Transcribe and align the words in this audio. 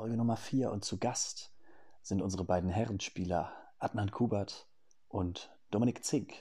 Folge 0.00 0.16
Nummer 0.16 0.38
4 0.38 0.72
und 0.72 0.82
zu 0.82 0.96
Gast 0.96 1.52
sind 2.00 2.22
unsere 2.22 2.42
beiden 2.42 2.70
Herrenspieler 2.70 3.52
Adnan 3.78 4.10
Kubert 4.10 4.66
und 5.10 5.54
Dominik 5.70 6.06
Zink. 6.06 6.32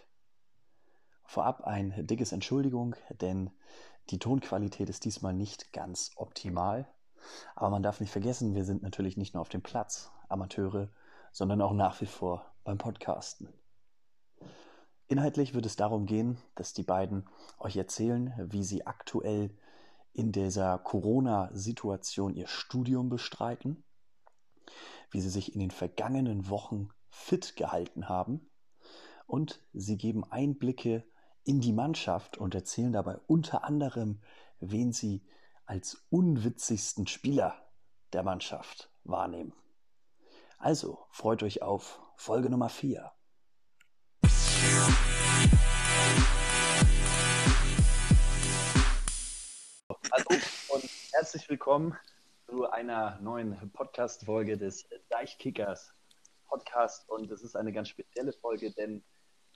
Vorab 1.25 1.65
ein 1.65 2.07
dickes 2.07 2.31
Entschuldigung, 2.31 2.95
denn 3.19 3.51
die 4.11 4.17
Tonqualität 4.17 4.87
ist 4.87 5.03
diesmal 5.03 5.33
nicht 5.33 5.73
ganz 5.73 6.11
optimal. 6.15 6.87
Aber 7.53 7.69
man 7.69 7.83
darf 7.83 7.99
nicht 7.99 8.13
vergessen, 8.13 8.55
wir 8.55 8.63
sind 8.63 8.81
natürlich 8.81 9.17
nicht 9.17 9.33
nur 9.33 9.41
auf 9.41 9.49
dem 9.49 9.61
Platz 9.61 10.09
Amateure, 10.29 10.87
sondern 11.33 11.61
auch 11.61 11.73
nach 11.73 11.99
wie 11.99 12.05
vor 12.05 12.45
beim 12.63 12.77
Podcasten. 12.77 13.49
Inhaltlich 15.09 15.53
wird 15.53 15.65
es 15.65 15.75
darum 15.75 16.05
gehen, 16.05 16.37
dass 16.55 16.71
die 16.71 16.83
beiden 16.83 17.27
euch 17.57 17.75
erzählen, 17.75 18.33
wie 18.37 18.63
sie 18.63 18.87
aktuell 18.87 19.53
in 20.13 20.31
dieser 20.31 20.77
Corona-Situation 20.79 22.33
ihr 22.35 22.47
Studium 22.47 23.09
bestreiten, 23.09 23.83
wie 25.11 25.21
sie 25.21 25.29
sich 25.29 25.53
in 25.53 25.59
den 25.59 25.71
vergangenen 25.71 26.49
Wochen 26.49 26.89
fit 27.09 27.55
gehalten 27.55 28.09
haben 28.09 28.49
und 29.27 29.61
sie 29.73 29.97
geben 29.97 30.23
Einblicke 30.23 31.03
in 31.43 31.61
die 31.61 31.73
Mannschaft 31.73 32.37
und 32.37 32.55
erzählen 32.55 32.93
dabei 32.93 33.17
unter 33.27 33.63
anderem, 33.63 34.21
wen 34.59 34.91
sie 34.91 35.25
als 35.65 36.05
unwitzigsten 36.09 37.07
Spieler 37.07 37.55
der 38.13 38.23
Mannschaft 38.23 38.91
wahrnehmen. 39.03 39.53
Also 40.57 41.05
freut 41.09 41.43
euch 41.43 41.61
auf 41.61 42.01
Folge 42.15 42.49
Nummer 42.49 42.69
4. 42.69 43.11
herzlich 51.39 51.51
willkommen 51.51 51.97
zu 52.49 52.69
einer 52.69 53.17
neuen 53.21 53.71
Podcast-Folge 53.71 54.57
des 54.57 54.89
Deichkickers 55.07 55.93
Podcast. 56.49 57.07
Und 57.07 57.31
es 57.31 57.43
ist 57.43 57.55
eine 57.55 57.71
ganz 57.71 57.87
spezielle 57.87 58.33
Folge, 58.33 58.73
denn 58.73 59.01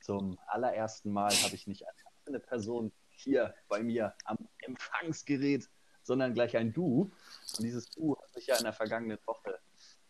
zum 0.02 0.39
allerersten 0.47 1.11
Mal 1.11 1.33
habe 1.43 1.53
ich 1.55 1.67
nicht 1.67 1.83
eine 2.25 2.39
Person 2.39 2.93
hier 3.09 3.53
bei 3.67 3.83
mir 3.83 4.13
am 4.23 4.38
Empfangsgerät, 4.59 5.69
sondern 6.03 6.33
gleich 6.33 6.55
ein 6.55 6.71
Du. 6.71 7.11
Und 7.58 7.63
dieses 7.66 7.89
Du 7.89 8.15
hat 8.15 8.31
sich 8.33 8.47
ja 8.47 8.55
in 8.55 8.63
der 8.63 8.71
vergangenen 8.71 9.19
Woche 9.25 9.59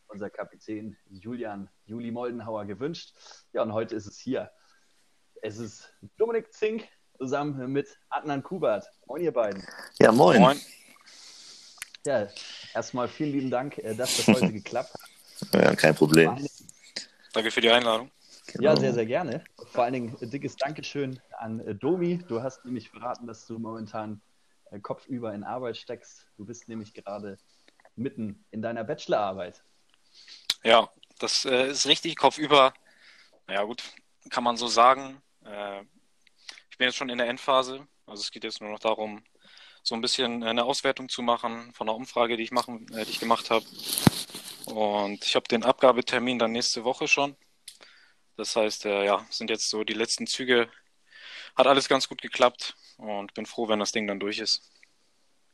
unser 0.09 0.29
Kapitän 0.29 0.95
Julian 1.09 1.71
Juli 1.87 2.11
Moldenhauer 2.11 2.65
gewünscht. 2.65 3.15
Ja, 3.51 3.63
und 3.63 3.73
heute 3.73 3.95
ist 3.95 4.05
es 4.05 4.19
hier. 4.19 4.51
Es 5.41 5.57
ist 5.57 5.91
Dominik 6.17 6.53
Zink 6.53 6.87
zusammen 7.17 7.71
mit 7.71 7.97
Adnan 8.09 8.43
Kubert. 8.43 8.85
Moin, 9.07 9.23
ihr 9.23 9.33
beiden. 9.33 9.65
Ja, 9.99 10.11
moin. 10.11 10.39
Moin. 10.39 10.61
Ja, 12.05 12.27
erstmal 12.73 13.07
vielen 13.07 13.31
lieben 13.31 13.49
Dank, 13.49 13.77
äh, 13.77 13.95
dass 13.95 14.17
das 14.17 14.27
heute 14.27 14.51
geklappt 14.51 14.93
hat. 14.93 14.99
Ja, 15.53 15.75
kein 15.75 15.93
Problem. 15.93 16.47
Danke 17.33 17.51
für 17.51 17.59
die 17.59 17.69
Einladung. 17.69 18.09
Genau. 18.47 18.63
Ja, 18.63 18.79
sehr, 18.79 18.93
sehr 18.93 19.05
gerne. 19.05 19.43
Vor 19.71 19.83
allen 19.83 19.93
Dingen 19.93 20.17
ein 20.21 20.29
dickes 20.29 20.55
Dankeschön 20.55 21.19
an 21.37 21.59
äh, 21.59 21.75
Domi. 21.75 22.19
Du 22.29 22.41
hast 22.41 22.63
nämlich 22.63 22.89
verraten, 22.89 23.27
dass 23.27 23.45
du 23.45 23.59
momentan 23.59 24.21
äh, 24.71 24.79
kopfüber 24.79 25.33
in 25.33 25.43
Arbeit 25.43 25.75
steckst. 25.75 26.27
Du 26.37 26.45
bist 26.45 26.69
nämlich 26.69 26.93
gerade 26.93 27.37
mitten 27.95 28.45
in 28.51 28.61
deiner 28.61 28.85
Bachelorarbeit. 28.85 29.63
Ja, 30.63 30.89
das 31.19 31.43
äh, 31.43 31.71
ist 31.71 31.87
richtig, 31.87 32.15
kopfüber. 32.15 32.73
Naja, 33.47 33.63
gut, 33.63 33.83
kann 34.29 34.43
man 34.43 34.55
so 34.55 34.67
sagen. 34.67 35.21
Äh, 35.45 35.81
ich 36.69 36.77
bin 36.77 36.87
jetzt 36.87 36.95
schon 36.95 37.09
in 37.09 37.17
der 37.17 37.27
Endphase. 37.27 37.85
Also 38.05 38.21
es 38.21 38.31
geht 38.31 38.43
jetzt 38.45 38.61
nur 38.61 38.71
noch 38.71 38.79
darum, 38.79 39.23
so 39.83 39.95
ein 39.95 40.01
bisschen 40.01 40.43
eine 40.43 40.63
Auswertung 40.63 41.09
zu 41.09 41.21
machen 41.21 41.73
von 41.73 41.87
der 41.87 41.95
Umfrage, 41.95 42.37
die 42.37 42.43
ich 42.43 42.51
machen, 42.51 42.87
äh, 42.93 43.05
die 43.05 43.11
ich 43.11 43.19
gemacht 43.19 43.49
habe. 43.51 43.65
Und 44.65 45.23
ich 45.25 45.35
habe 45.35 45.47
den 45.47 45.63
Abgabetermin 45.63 46.39
dann 46.39 46.53
nächste 46.53 46.83
Woche 46.85 47.07
schon. 47.07 47.35
Das 48.37 48.55
heißt, 48.55 48.85
äh, 48.85 49.05
ja, 49.05 49.25
sind 49.29 49.49
jetzt 49.49 49.69
so 49.69 49.83
die 49.83 49.93
letzten 49.93 50.25
Züge. 50.25 50.69
Hat 51.55 51.67
alles 51.67 51.87
ganz 51.87 52.07
gut 52.07 52.21
geklappt 52.21 52.75
und 52.97 53.33
bin 53.33 53.45
froh, 53.45 53.67
wenn 53.67 53.79
das 53.79 53.91
Ding 53.91 54.07
dann 54.07 54.19
durch 54.19 54.39
ist. 54.39 54.71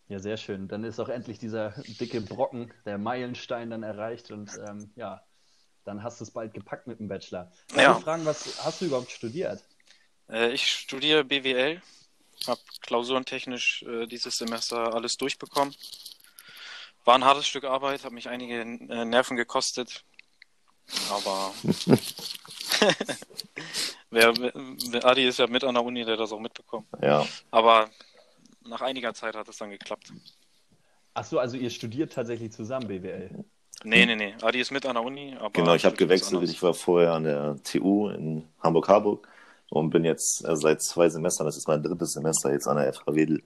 Ja, 0.08 0.20
sehr 0.20 0.38
schön. 0.38 0.68
Dann 0.68 0.84
ist 0.84 1.00
auch 1.00 1.10
endlich 1.10 1.40
dieser 1.40 1.72
dicke 2.00 2.22
Brocken, 2.22 2.74
der 2.86 2.98
Meilenstein 2.98 3.70
dann 3.70 3.84
erreicht 3.84 4.32
und 4.32 4.50
ähm, 4.68 4.92
ja, 4.96 5.24
dann 5.84 6.04
hast 6.04 6.20
du 6.20 6.24
es 6.24 6.32
bald 6.32 6.54
gepackt 6.54 6.88
mit 6.88 7.00
dem 7.00 7.08
Bachelor. 7.08 7.52
Darf 7.70 7.78
ja. 7.82 7.98
ich 7.98 8.04
fragen, 8.04 8.26
was 8.26 8.64
hast 8.64 8.82
du 8.82 8.86
überhaupt 8.86 9.12
studiert? 9.12 9.64
Äh, 10.30 10.52
ich 10.52 10.66
studiere 10.68 11.24
BWL, 11.24 11.82
habe 12.48 12.62
klausurentechnisch 12.82 13.84
äh, 13.84 14.08
dieses 14.08 14.38
Semester 14.38 14.94
alles 14.94 15.18
durchbekommen. 15.18 15.76
War 17.06 17.16
ein 17.16 17.26
hartes 17.26 17.48
Stück 17.48 17.64
Arbeit, 17.64 18.04
hat 18.04 18.12
mich 18.12 18.30
einige 18.30 18.62
äh, 18.62 19.06
Nerven 19.06 19.38
gekostet. 19.38 20.04
Aber 21.12 21.54
wer, 24.10 24.34
wer, 24.36 25.06
Adi 25.06 25.28
ist 25.28 25.40
ja 25.40 25.48
mit 25.48 25.64
an 25.64 25.76
der 25.76 25.84
Uni, 25.84 26.04
der 26.04 26.18
das 26.18 26.32
auch 26.32 26.40
mitbekommen. 26.40 26.88
Ja. 27.02 27.28
Aber 27.52 27.90
nach 28.66 28.82
einiger 28.82 29.14
Zeit 29.14 29.36
hat 29.36 29.48
es 29.48 29.58
dann 29.58 29.70
geklappt. 29.70 30.12
Ach 31.14 31.26
so, 31.26 31.40
also 31.40 31.58
ihr 31.58 31.70
studiert 31.70 32.14
tatsächlich 32.14 32.52
zusammen 32.52 32.88
BWL? 32.88 33.46
Nee, 33.84 34.06
nee, 34.06 34.16
nee. 34.16 34.34
Adi 34.42 34.60
ist 34.60 34.72
mit 34.72 34.86
an 34.86 34.96
der 34.96 35.04
Uni. 35.04 35.38
genau, 35.54 35.74
ich 35.74 35.86
habe 35.86 35.96
gewechselt. 35.96 36.44
Ich 36.44 36.62
war 36.62 36.74
vorher 36.74 37.14
an 37.14 37.24
der 37.24 37.56
TU 37.64 38.10
in 38.10 38.48
Hamburg-Harburg 38.62 39.28
und 39.70 39.90
bin 39.90 40.04
jetzt 40.04 40.46
äh, 40.48 40.56
seit 40.56 40.82
zwei 40.82 41.10
Semestern, 41.10 41.46
das 41.46 41.58
ist 41.58 41.68
mein 41.68 41.84
drittes 41.84 42.14
Semester 42.14 42.52
jetzt 42.52 42.68
an 42.68 42.78
der 42.78 42.94
FH 42.94 43.16
Wedel. 43.16 43.44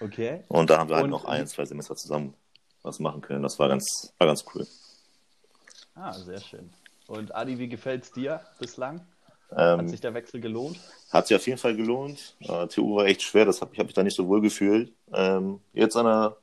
Okay. 0.00 0.44
Und 0.48 0.70
da 0.70 0.78
haben 0.78 0.88
wir 0.88 0.96
halt 0.96 1.04
und 1.04 1.10
noch 1.10 1.24
ein, 1.26 1.46
zwei 1.46 1.64
Semester 1.64 1.94
zusammen 1.94 2.34
was 2.82 2.98
machen 2.98 3.20
können. 3.20 3.42
Das 3.42 3.58
war 3.58 3.68
ganz, 3.68 4.12
war 4.18 4.26
ganz 4.26 4.44
cool. 4.54 4.66
Ah, 5.94 6.12
sehr 6.12 6.40
schön. 6.40 6.70
Und 7.06 7.34
Adi, 7.34 7.58
wie 7.58 7.68
gefällt 7.68 8.04
es 8.04 8.12
dir 8.12 8.40
bislang? 8.58 9.06
Ähm, 9.56 9.80
hat 9.80 9.90
sich 9.90 10.00
der 10.00 10.14
Wechsel 10.14 10.40
gelohnt? 10.40 10.80
Hat 11.10 11.26
sich 11.26 11.36
auf 11.36 11.46
jeden 11.46 11.58
Fall 11.58 11.76
gelohnt. 11.76 12.36
Äh, 12.40 12.66
TU 12.68 12.96
war 12.96 13.06
echt 13.06 13.22
schwer, 13.22 13.44
das 13.44 13.60
hab, 13.60 13.72
ich 13.72 13.78
habe 13.78 13.86
mich 13.86 13.94
da 13.94 14.02
nicht 14.02 14.16
so 14.16 14.26
wohl 14.26 14.40
gefühlt. 14.40 14.92
Ähm, 15.12 15.60
jetzt 15.74 15.96
an 15.96 16.06
der, 16.06 16.36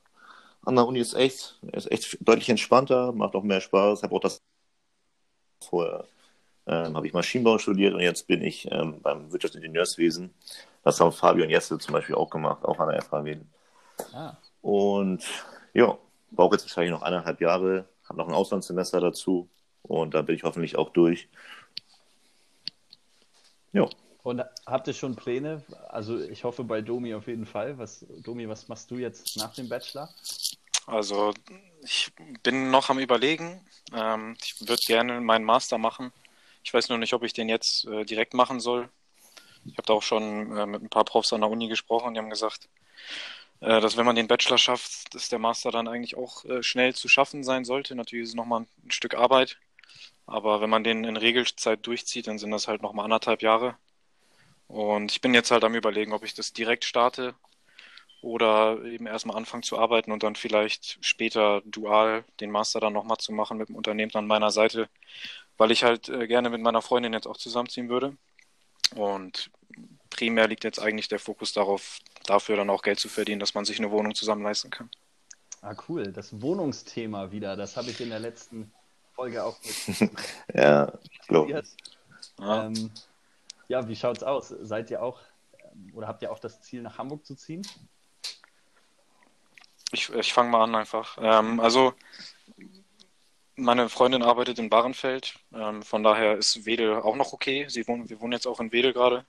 an 0.64 0.76
der 0.76 0.86
Uni 0.86 1.00
ist 1.00 1.14
echt, 1.14 1.58
ist 1.72 1.90
echt 1.90 2.18
deutlich 2.20 2.48
entspannter, 2.48 3.12
macht 3.12 3.34
auch 3.34 3.42
mehr 3.42 3.60
Spaß. 3.60 3.98
Ich 3.98 4.02
habe 4.04 4.14
auch 4.14 4.20
das 4.20 4.40
vorher 5.60 6.06
ähm, 6.70 6.96
habe 6.96 7.06
ich 7.06 7.12
Maschinenbau 7.12 7.58
studiert 7.58 7.94
und 7.94 8.00
jetzt 8.00 8.28
bin 8.28 8.42
ich 8.42 8.70
ähm, 8.70 9.00
beim 9.02 9.32
Wirtschaftsingenieurswesen. 9.32 10.32
Das 10.84 11.00
haben 11.00 11.10
Fabio 11.10 11.44
und 11.44 11.50
Jesse 11.50 11.78
zum 11.78 11.92
Beispiel 11.94 12.14
auch 12.14 12.30
gemacht, 12.30 12.64
auch 12.64 12.78
an 12.78 12.90
der 12.90 13.02
FHW. 13.02 13.38
Ah. 14.12 14.36
Und 14.62 15.24
ja, 15.74 15.98
brauche 16.30 16.54
jetzt 16.54 16.64
wahrscheinlich 16.64 16.92
noch 16.92 17.02
eineinhalb 17.02 17.40
Jahre, 17.40 17.86
habe 18.08 18.18
noch 18.18 18.28
ein 18.28 18.34
Auslandssemester 18.34 19.00
dazu 19.00 19.48
und 19.82 20.14
dann 20.14 20.26
bin 20.26 20.36
ich 20.36 20.44
hoffentlich 20.44 20.76
auch 20.76 20.90
durch. 20.90 21.28
Ja. 23.72 23.88
Und 24.22 24.44
habt 24.66 24.86
ihr 24.86 24.94
schon 24.94 25.16
Pläne? 25.16 25.62
Also 25.88 26.20
ich 26.20 26.44
hoffe 26.44 26.62
bei 26.62 26.82
Domi 26.82 27.14
auf 27.14 27.26
jeden 27.26 27.46
Fall. 27.46 27.78
Was, 27.78 28.06
Domi, 28.22 28.48
was 28.48 28.68
machst 28.68 28.90
du 28.90 28.96
jetzt 28.96 29.36
nach 29.38 29.54
dem 29.54 29.68
Bachelor? 29.68 30.08
Also 30.86 31.32
ich 31.82 32.12
bin 32.42 32.70
noch 32.70 32.90
am 32.90 32.98
Überlegen. 32.98 33.60
Ähm, 33.92 34.36
ich 34.42 34.60
würde 34.60 34.76
gerne 34.86 35.20
meinen 35.20 35.44
Master 35.44 35.78
machen. 35.78 36.12
Ich 36.62 36.72
weiß 36.74 36.88
nur 36.88 36.98
nicht, 36.98 37.14
ob 37.14 37.22
ich 37.22 37.32
den 37.32 37.48
jetzt 37.48 37.86
äh, 37.86 38.04
direkt 38.04 38.34
machen 38.34 38.60
soll. 38.60 38.88
Ich 39.64 39.72
habe 39.72 39.86
da 39.86 39.92
auch 39.92 40.02
schon 40.02 40.56
äh, 40.56 40.66
mit 40.66 40.82
ein 40.82 40.88
paar 40.90 41.04
Profs 41.04 41.32
an 41.32 41.40
der 41.40 41.50
Uni 41.50 41.68
gesprochen. 41.68 42.14
Die 42.14 42.20
haben 42.20 42.30
gesagt, 42.30 42.68
äh, 43.60 43.80
dass 43.80 43.96
wenn 43.96 44.06
man 44.06 44.16
den 44.16 44.28
Bachelor 44.28 44.58
schafft, 44.58 45.14
dass 45.14 45.28
der 45.28 45.38
Master 45.38 45.70
dann 45.70 45.88
eigentlich 45.88 46.16
auch 46.16 46.44
äh, 46.44 46.62
schnell 46.62 46.94
zu 46.94 47.08
schaffen 47.08 47.44
sein 47.44 47.64
sollte. 47.64 47.94
Natürlich 47.94 48.24
ist 48.24 48.30
es 48.30 48.34
nochmal 48.34 48.62
ein 48.84 48.90
Stück 48.90 49.14
Arbeit. 49.14 49.58
Aber 50.26 50.60
wenn 50.60 50.70
man 50.70 50.84
den 50.84 51.04
in 51.04 51.16
Regelzeit 51.16 51.86
durchzieht, 51.86 52.26
dann 52.28 52.38
sind 52.38 52.52
das 52.52 52.68
halt 52.68 52.82
nochmal 52.82 53.04
anderthalb 53.04 53.42
Jahre. 53.42 53.76
Und 54.68 55.10
ich 55.12 55.20
bin 55.20 55.34
jetzt 55.34 55.50
halt 55.50 55.64
am 55.64 55.74
Überlegen, 55.74 56.12
ob 56.12 56.24
ich 56.24 56.34
das 56.34 56.52
direkt 56.52 56.84
starte 56.84 57.34
oder 58.22 58.84
eben 58.84 59.06
erstmal 59.06 59.36
anfangen 59.36 59.62
zu 59.62 59.78
arbeiten 59.78 60.12
und 60.12 60.22
dann 60.22 60.36
vielleicht 60.36 60.98
später 61.00 61.62
dual 61.64 62.24
den 62.40 62.50
Master 62.50 62.80
dann 62.80 62.92
nochmal 62.92 63.16
zu 63.18 63.32
machen 63.32 63.58
mit 63.58 63.68
dem 63.68 63.76
Unternehmen 63.76 64.12
an 64.14 64.26
meiner 64.26 64.50
Seite, 64.50 64.88
weil 65.60 65.72
ich 65.72 65.84
halt 65.84 66.08
äh, 66.08 66.26
gerne 66.26 66.48
mit 66.48 66.62
meiner 66.62 66.80
Freundin 66.80 67.12
jetzt 67.12 67.26
auch 67.26 67.36
zusammenziehen 67.36 67.90
würde. 67.90 68.16
Und 68.96 69.50
primär 70.08 70.48
liegt 70.48 70.64
jetzt 70.64 70.80
eigentlich 70.80 71.08
der 71.08 71.18
Fokus 71.18 71.52
darauf, 71.52 71.98
dafür 72.24 72.56
dann 72.56 72.70
auch 72.70 72.80
Geld 72.80 72.98
zu 72.98 73.10
verdienen, 73.10 73.40
dass 73.40 73.52
man 73.52 73.66
sich 73.66 73.78
eine 73.78 73.90
Wohnung 73.90 74.14
zusammen 74.14 74.42
leisten 74.42 74.70
kann. 74.70 74.88
Ah, 75.60 75.74
cool. 75.86 76.12
Das 76.12 76.40
Wohnungsthema 76.40 77.30
wieder, 77.30 77.56
das 77.56 77.76
habe 77.76 77.90
ich 77.90 78.00
in 78.00 78.08
der 78.08 78.20
letzten 78.20 78.72
Folge 79.12 79.44
auch 79.44 79.58
mit. 79.62 80.10
ja, 80.54 80.90
glaube 81.28 81.62
ja. 82.38 82.64
Ähm, 82.64 82.90
ja, 83.68 83.86
wie 83.86 83.96
schaut's 83.96 84.22
aus? 84.22 84.48
Seid 84.48 84.90
ihr 84.90 85.02
auch 85.02 85.20
ähm, 85.58 85.92
oder 85.94 86.08
habt 86.08 86.22
ihr 86.22 86.32
auch 86.32 86.38
das 86.38 86.62
Ziel, 86.62 86.80
nach 86.80 86.96
Hamburg 86.96 87.26
zu 87.26 87.34
ziehen? 87.34 87.66
Ich, 89.92 90.08
ich 90.08 90.32
fange 90.32 90.48
mal 90.48 90.64
an 90.64 90.74
einfach. 90.74 91.18
Ähm, 91.20 91.60
also 91.60 91.92
meine 93.60 93.88
Freundin 93.88 94.22
arbeitet 94.22 94.58
in 94.58 94.70
Bahrenfeld, 94.70 95.34
ähm, 95.54 95.82
von 95.82 96.02
daher 96.02 96.36
ist 96.36 96.66
Wedel 96.66 96.96
auch 96.96 97.16
noch 97.16 97.32
okay. 97.32 97.66
Sie 97.68 97.86
wohnen, 97.86 98.08
wir 98.08 98.20
wohnen 98.20 98.32
jetzt 98.32 98.46
auch 98.46 98.60
in 98.60 98.72
Wedel 98.72 98.92
gerade. 98.92 99.26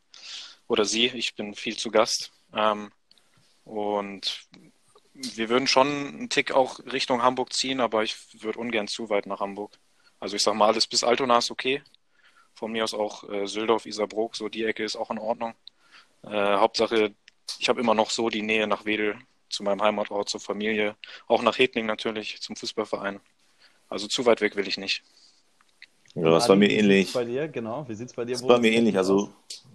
Oder 0.67 0.85
sie, 0.85 1.07
ich 1.07 1.35
bin 1.35 1.53
viel 1.53 1.77
zu 1.77 1.91
Gast. 1.91 2.31
Ähm, 2.53 2.91
und 3.65 4.47
wir 5.13 5.49
würden 5.49 5.67
schon 5.67 5.87
einen 5.87 6.29
Tick 6.29 6.51
auch 6.51 6.79
Richtung 6.79 7.21
Hamburg 7.21 7.53
ziehen, 7.53 7.79
aber 7.81 8.03
ich 8.03 8.15
würde 8.41 8.59
ungern 8.59 8.87
zu 8.87 9.09
weit 9.09 9.25
nach 9.25 9.39
Hamburg. 9.39 9.77
Also 10.19 10.35
ich 10.35 10.43
sag 10.43 10.55
mal, 10.55 10.67
alles 10.67 10.87
bis 10.87 11.03
Altona 11.03 11.37
ist 11.37 11.51
okay. 11.51 11.83
Von 12.53 12.71
mir 12.71 12.83
aus 12.83 12.93
auch 12.93 13.29
äh, 13.29 13.47
Süldorf, 13.47 13.85
Isarbrook, 13.85 14.35
so 14.35 14.49
die 14.49 14.65
Ecke 14.65 14.83
ist 14.83 14.95
auch 14.95 15.11
in 15.11 15.19
Ordnung. 15.19 15.53
Äh, 16.23 16.29
Hauptsache, 16.29 17.13
ich 17.59 17.69
habe 17.69 17.79
immer 17.81 17.95
noch 17.95 18.09
so 18.09 18.29
die 18.29 18.41
Nähe 18.41 18.67
nach 18.67 18.85
Wedel, 18.85 19.19
zu 19.49 19.63
meinem 19.63 19.81
Heimatort, 19.81 20.29
zur 20.29 20.39
Familie, 20.39 20.95
auch 21.27 21.41
nach 21.41 21.57
Hedning 21.57 21.85
natürlich, 21.85 22.41
zum 22.41 22.55
Fußballverein. 22.55 23.19
Also 23.91 24.07
zu 24.07 24.25
weit 24.25 24.39
weg 24.39 24.55
will 24.55 24.67
ich 24.67 24.77
nicht. 24.77 25.03
Ja, 26.15 26.29
das 26.29 26.47
war 26.47 26.55
mir 26.55 26.71
ähnlich. 26.71 27.11
bei 27.11 27.25
dir? 27.25 27.49
Genau, 27.49 27.85
wie 27.89 27.93
sieht 27.93 28.07
es 28.07 28.13
bei 28.13 28.23
dir 28.23 28.31
Das 28.33 28.47
war 28.47 28.57
mir 28.57 28.71
ähnlich. 28.71 28.97
Also, 28.97 29.29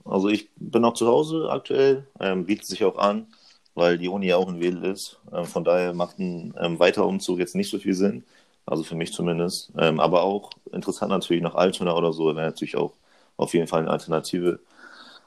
also 0.06 0.28
ich 0.28 0.48
bin 0.56 0.82
noch 0.82 0.94
zu 0.94 1.06
Hause 1.06 1.48
aktuell, 1.50 2.06
ähm, 2.18 2.46
bietet 2.46 2.64
sich 2.64 2.82
auch 2.84 2.96
an, 2.96 3.26
weil 3.74 3.98
die 3.98 4.08
Uni 4.08 4.28
ja 4.28 4.36
auch 4.38 4.48
in 4.48 4.58
Wedel 4.58 4.84
ist. 4.86 5.18
Ähm, 5.34 5.44
von 5.44 5.64
daher 5.64 5.92
macht 5.92 6.18
ein 6.18 6.54
ähm, 6.58 6.78
weiterer 6.78 7.06
Umzug 7.06 7.38
jetzt 7.38 7.54
nicht 7.54 7.70
so 7.70 7.78
viel 7.78 7.92
Sinn. 7.92 8.24
Also 8.64 8.84
für 8.84 8.94
mich 8.94 9.12
zumindest. 9.12 9.70
Ähm, 9.78 10.00
aber 10.00 10.22
auch 10.22 10.50
interessant 10.72 11.10
natürlich 11.10 11.42
nach 11.42 11.54
Altona 11.54 11.94
oder 11.94 12.14
so, 12.14 12.34
wäre 12.34 12.46
natürlich 12.46 12.76
auch 12.76 12.94
auf 13.36 13.52
jeden 13.52 13.66
Fall 13.66 13.82
eine 13.82 13.90
Alternative. 13.90 14.60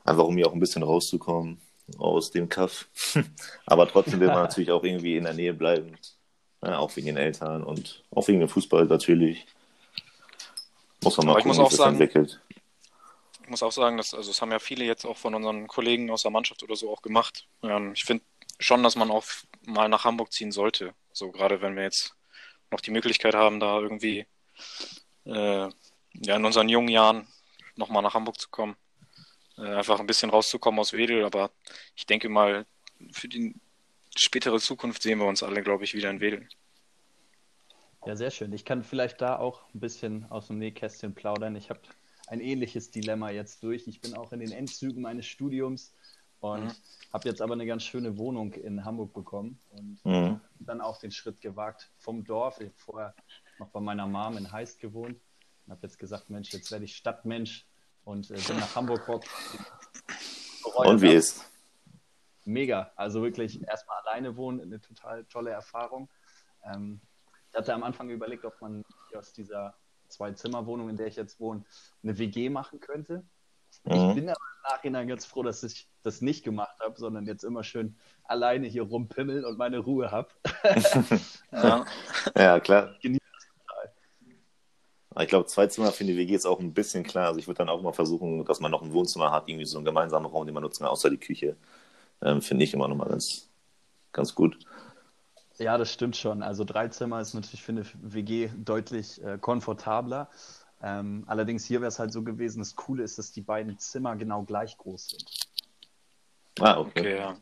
Einfach 0.03 0.23
um 0.23 0.35
hier 0.35 0.47
auch 0.47 0.53
ein 0.53 0.59
bisschen 0.59 0.83
rauszukommen 0.83 1.59
aus 1.99 2.31
dem 2.31 2.49
Kaff. 2.49 2.87
aber 3.67 3.87
trotzdem 3.87 4.19
will 4.19 4.27
man 4.27 4.37
natürlich 4.43 4.71
auch 4.71 4.83
irgendwie 4.83 5.15
in 5.15 5.25
der 5.25 5.33
Nähe 5.33 5.53
bleiben. 5.53 5.95
Ja, 6.61 6.79
auch 6.79 6.95
wegen 6.95 7.07
den 7.07 7.17
Eltern 7.17 7.63
und 7.63 8.03
auch 8.11 8.27
wegen 8.27 8.39
dem 8.39 8.49
Fußball 8.49 8.85
natürlich. 8.85 9.45
Muss 11.01 11.17
man 11.17 11.27
mal 11.27 11.31
Aber 11.33 11.41
gucken, 11.41 11.57
wie 11.57 11.61
auch 11.61 11.71
sich 11.71 11.79
entwickelt. 11.79 12.41
Ich 13.41 13.49
muss 13.49 13.63
auch 13.63 13.71
sagen, 13.71 13.97
dass, 13.97 14.13
also 14.13 14.29
das 14.29 14.41
haben 14.41 14.51
ja 14.51 14.59
viele 14.59 14.83
jetzt 14.83 15.05
auch 15.05 15.17
von 15.17 15.33
unseren 15.33 15.67
Kollegen 15.67 16.11
aus 16.11 16.23
der 16.23 16.31
Mannschaft 16.31 16.61
oder 16.61 16.75
so 16.75 16.91
auch 16.91 17.01
gemacht. 17.01 17.47
Ähm, 17.63 17.93
ich 17.93 18.03
finde 18.03 18.23
schon, 18.59 18.83
dass 18.83 18.95
man 18.95 19.09
auch 19.09 19.25
mal 19.65 19.87
nach 19.87 20.03
Hamburg 20.03 20.33
ziehen 20.33 20.51
sollte. 20.51 20.93
So 21.13 21.31
gerade 21.31 21.61
wenn 21.61 21.75
wir 21.75 21.83
jetzt 21.83 22.13
noch 22.71 22.81
die 22.81 22.91
Möglichkeit 22.91 23.33
haben, 23.33 23.59
da 23.59 23.79
irgendwie 23.79 24.27
äh, 25.25 25.69
ja, 26.13 26.35
in 26.35 26.45
unseren 26.45 26.69
jungen 26.69 26.89
Jahren 26.89 27.27
nochmal 27.75 28.03
nach 28.03 28.13
Hamburg 28.13 28.39
zu 28.39 28.49
kommen. 28.49 28.75
Äh, 29.57 29.75
einfach 29.75 29.99
ein 29.99 30.07
bisschen 30.07 30.29
rauszukommen 30.29 30.79
aus 30.79 30.93
Wedel, 30.93 31.25
aber 31.25 31.51
ich 31.95 32.05
denke 32.05 32.29
mal, 32.29 32.65
für 33.11 33.27
die 33.27 33.55
spätere 34.17 34.59
Zukunft 34.59 35.01
sehen 35.01 35.19
wir 35.19 35.25
uns 35.25 35.43
alle, 35.43 35.61
glaube 35.61 35.83
ich, 35.83 35.93
wieder 35.93 36.09
in 36.09 36.19
Wedel. 36.19 36.47
Ja, 38.05 38.15
sehr 38.15 38.31
schön. 38.31 38.53
Ich 38.53 38.65
kann 38.65 38.83
vielleicht 38.83 39.21
da 39.21 39.37
auch 39.37 39.61
ein 39.73 39.79
bisschen 39.79 40.25
aus 40.31 40.47
dem 40.47 40.57
Nähkästchen 40.59 41.13
plaudern. 41.13 41.55
Ich 41.55 41.69
habe 41.69 41.81
ein 42.27 42.39
ähnliches 42.39 42.91
Dilemma 42.91 43.29
jetzt 43.29 43.61
durch. 43.63 43.87
Ich 43.87 43.99
bin 44.01 44.13
auch 44.15 44.31
in 44.31 44.39
den 44.39 44.51
Endzügen 44.51 45.01
meines 45.01 45.25
Studiums 45.25 45.93
und 46.39 46.63
Mhm. 46.65 46.71
habe 47.11 47.27
jetzt 47.27 47.41
aber 47.41 47.53
eine 47.53 47.65
ganz 47.65 47.83
schöne 47.83 48.17
Wohnung 48.17 48.53
in 48.53 48.85
Hamburg 48.85 49.13
bekommen 49.13 49.59
und 49.71 49.99
Mhm. 50.05 50.39
dann 50.59 50.79
auch 50.79 50.97
den 50.99 51.11
Schritt 51.11 51.41
gewagt 51.41 51.89
vom 51.97 52.23
Dorf. 52.23 52.61
Ich 52.61 52.67
habe 52.67 52.77
vorher 52.77 53.15
noch 53.57 53.67
bei 53.69 53.79
meiner 53.81 54.07
Mom 54.07 54.37
in 54.37 54.49
Heist 54.51 54.79
gewohnt 54.79 55.19
und 55.65 55.71
habe 55.71 55.81
jetzt 55.83 55.99
gesagt, 55.99 56.29
Mensch, 56.29 56.53
jetzt 56.53 56.71
werde 56.71 56.85
ich 56.85 56.95
Stadtmensch 56.95 57.65
und 58.05 58.31
äh, 58.31 58.35
bin 58.35 58.57
nach 58.57 58.75
Hamburg. 58.75 59.07
Und 60.75 61.01
wie 61.01 61.13
ist? 61.13 61.43
Mega. 62.45 62.91
Also 62.95 63.21
wirklich 63.21 63.61
erstmal 63.67 63.97
alleine 64.05 64.35
wohnen, 64.35 64.61
eine 64.61 64.79
total 64.79 65.25
tolle 65.25 65.51
Erfahrung. 65.51 66.09
Ähm, 66.63 67.01
ich 67.51 67.57
hatte 67.57 67.73
am 67.73 67.83
Anfang 67.83 68.09
überlegt, 68.09 68.45
ob 68.45 68.59
man 68.61 68.83
aus 69.15 69.33
dieser 69.33 69.75
Zwei-Zimmer-Wohnung, 70.07 70.89
in 70.89 70.97
der 70.97 71.07
ich 71.07 71.15
jetzt 71.15 71.39
wohne, 71.39 71.63
eine 72.03 72.17
WG 72.17 72.49
machen 72.49 72.79
könnte. 72.79 73.23
Ich 73.83 74.01
Mhm. 74.01 74.15
bin 74.15 74.29
aber 74.29 74.39
im 74.39 74.71
Nachhinein 74.71 75.07
ganz 75.07 75.25
froh, 75.25 75.43
dass 75.43 75.63
ich 75.63 75.87
das 76.03 76.21
nicht 76.21 76.43
gemacht 76.43 76.75
habe, 76.83 76.97
sondern 76.99 77.25
jetzt 77.25 77.43
immer 77.43 77.63
schön 77.63 77.97
alleine 78.23 78.67
hier 78.67 78.83
rumpimmeln 78.83 79.45
und 79.45 79.57
meine 79.57 79.79
Ruhe 79.79 80.11
habe. 80.11 80.29
Ja, 81.51 81.85
Ja, 82.35 82.59
klar. 82.59 82.95
Genieß 83.01 83.19
Aber 85.11 85.23
Ich 85.23 85.29
glaube, 85.29 85.45
zwei 85.47 85.67
Zimmer 85.67 85.91
für 85.91 86.03
die 86.03 86.15
WG 86.17 86.35
ist 86.35 86.45
auch 86.45 86.59
ein 86.59 86.73
bisschen 86.73 87.03
klar. 87.03 87.27
Also 87.27 87.39
ich 87.39 87.47
würde 87.47 87.59
dann 87.59 87.69
auch 87.69 87.81
mal 87.81 87.93
versuchen, 87.93 88.45
dass 88.45 88.59
man 88.59 88.71
noch 88.71 88.81
ein 88.81 88.93
Wohnzimmer 88.93 89.31
hat, 89.31 89.47
irgendwie 89.49 89.65
so 89.65 89.77
einen 89.77 89.85
gemeinsamen 89.85 90.25
Raum, 90.27 90.45
den 90.45 90.53
man 90.53 90.63
nutzen 90.63 90.83
kann, 90.83 90.91
außer 90.91 91.09
die 91.09 91.17
Küche. 91.17 91.57
Ähm, 92.21 92.41
Finde 92.41 92.63
ich 92.63 92.73
immer 92.73 92.87
noch 92.87 92.95
mal 92.95 93.07
ganz, 93.07 93.49
ganz 94.11 94.35
gut. 94.35 94.59
Ja, 95.57 95.77
das 95.77 95.91
stimmt 95.91 96.15
schon. 96.15 96.41
Also 96.41 96.63
drei 96.63 96.87
Zimmer 96.87 97.19
ist 97.19 97.33
natürlich 97.33 97.63
für 97.63 97.73
eine 97.73 97.85
WG 98.01 98.49
deutlich 98.63 99.21
äh, 99.23 99.37
komfortabler. 99.37 100.29
Ähm, 100.81 101.25
allerdings 101.27 101.65
hier 101.65 101.81
wäre 101.81 101.89
es 101.89 101.99
halt 101.99 102.13
so 102.13 102.23
gewesen, 102.23 102.59
das 102.59 102.75
Coole 102.75 103.03
ist, 103.03 103.17
dass 103.17 103.31
die 103.31 103.41
beiden 103.41 103.77
Zimmer 103.77 104.15
genau 104.15 104.43
gleich 104.43 104.77
groß 104.77 105.09
sind. 105.09 105.29
Ah, 106.61 106.79
okay. 106.79 106.99
okay, 106.99 107.17
ja. 107.17 107.37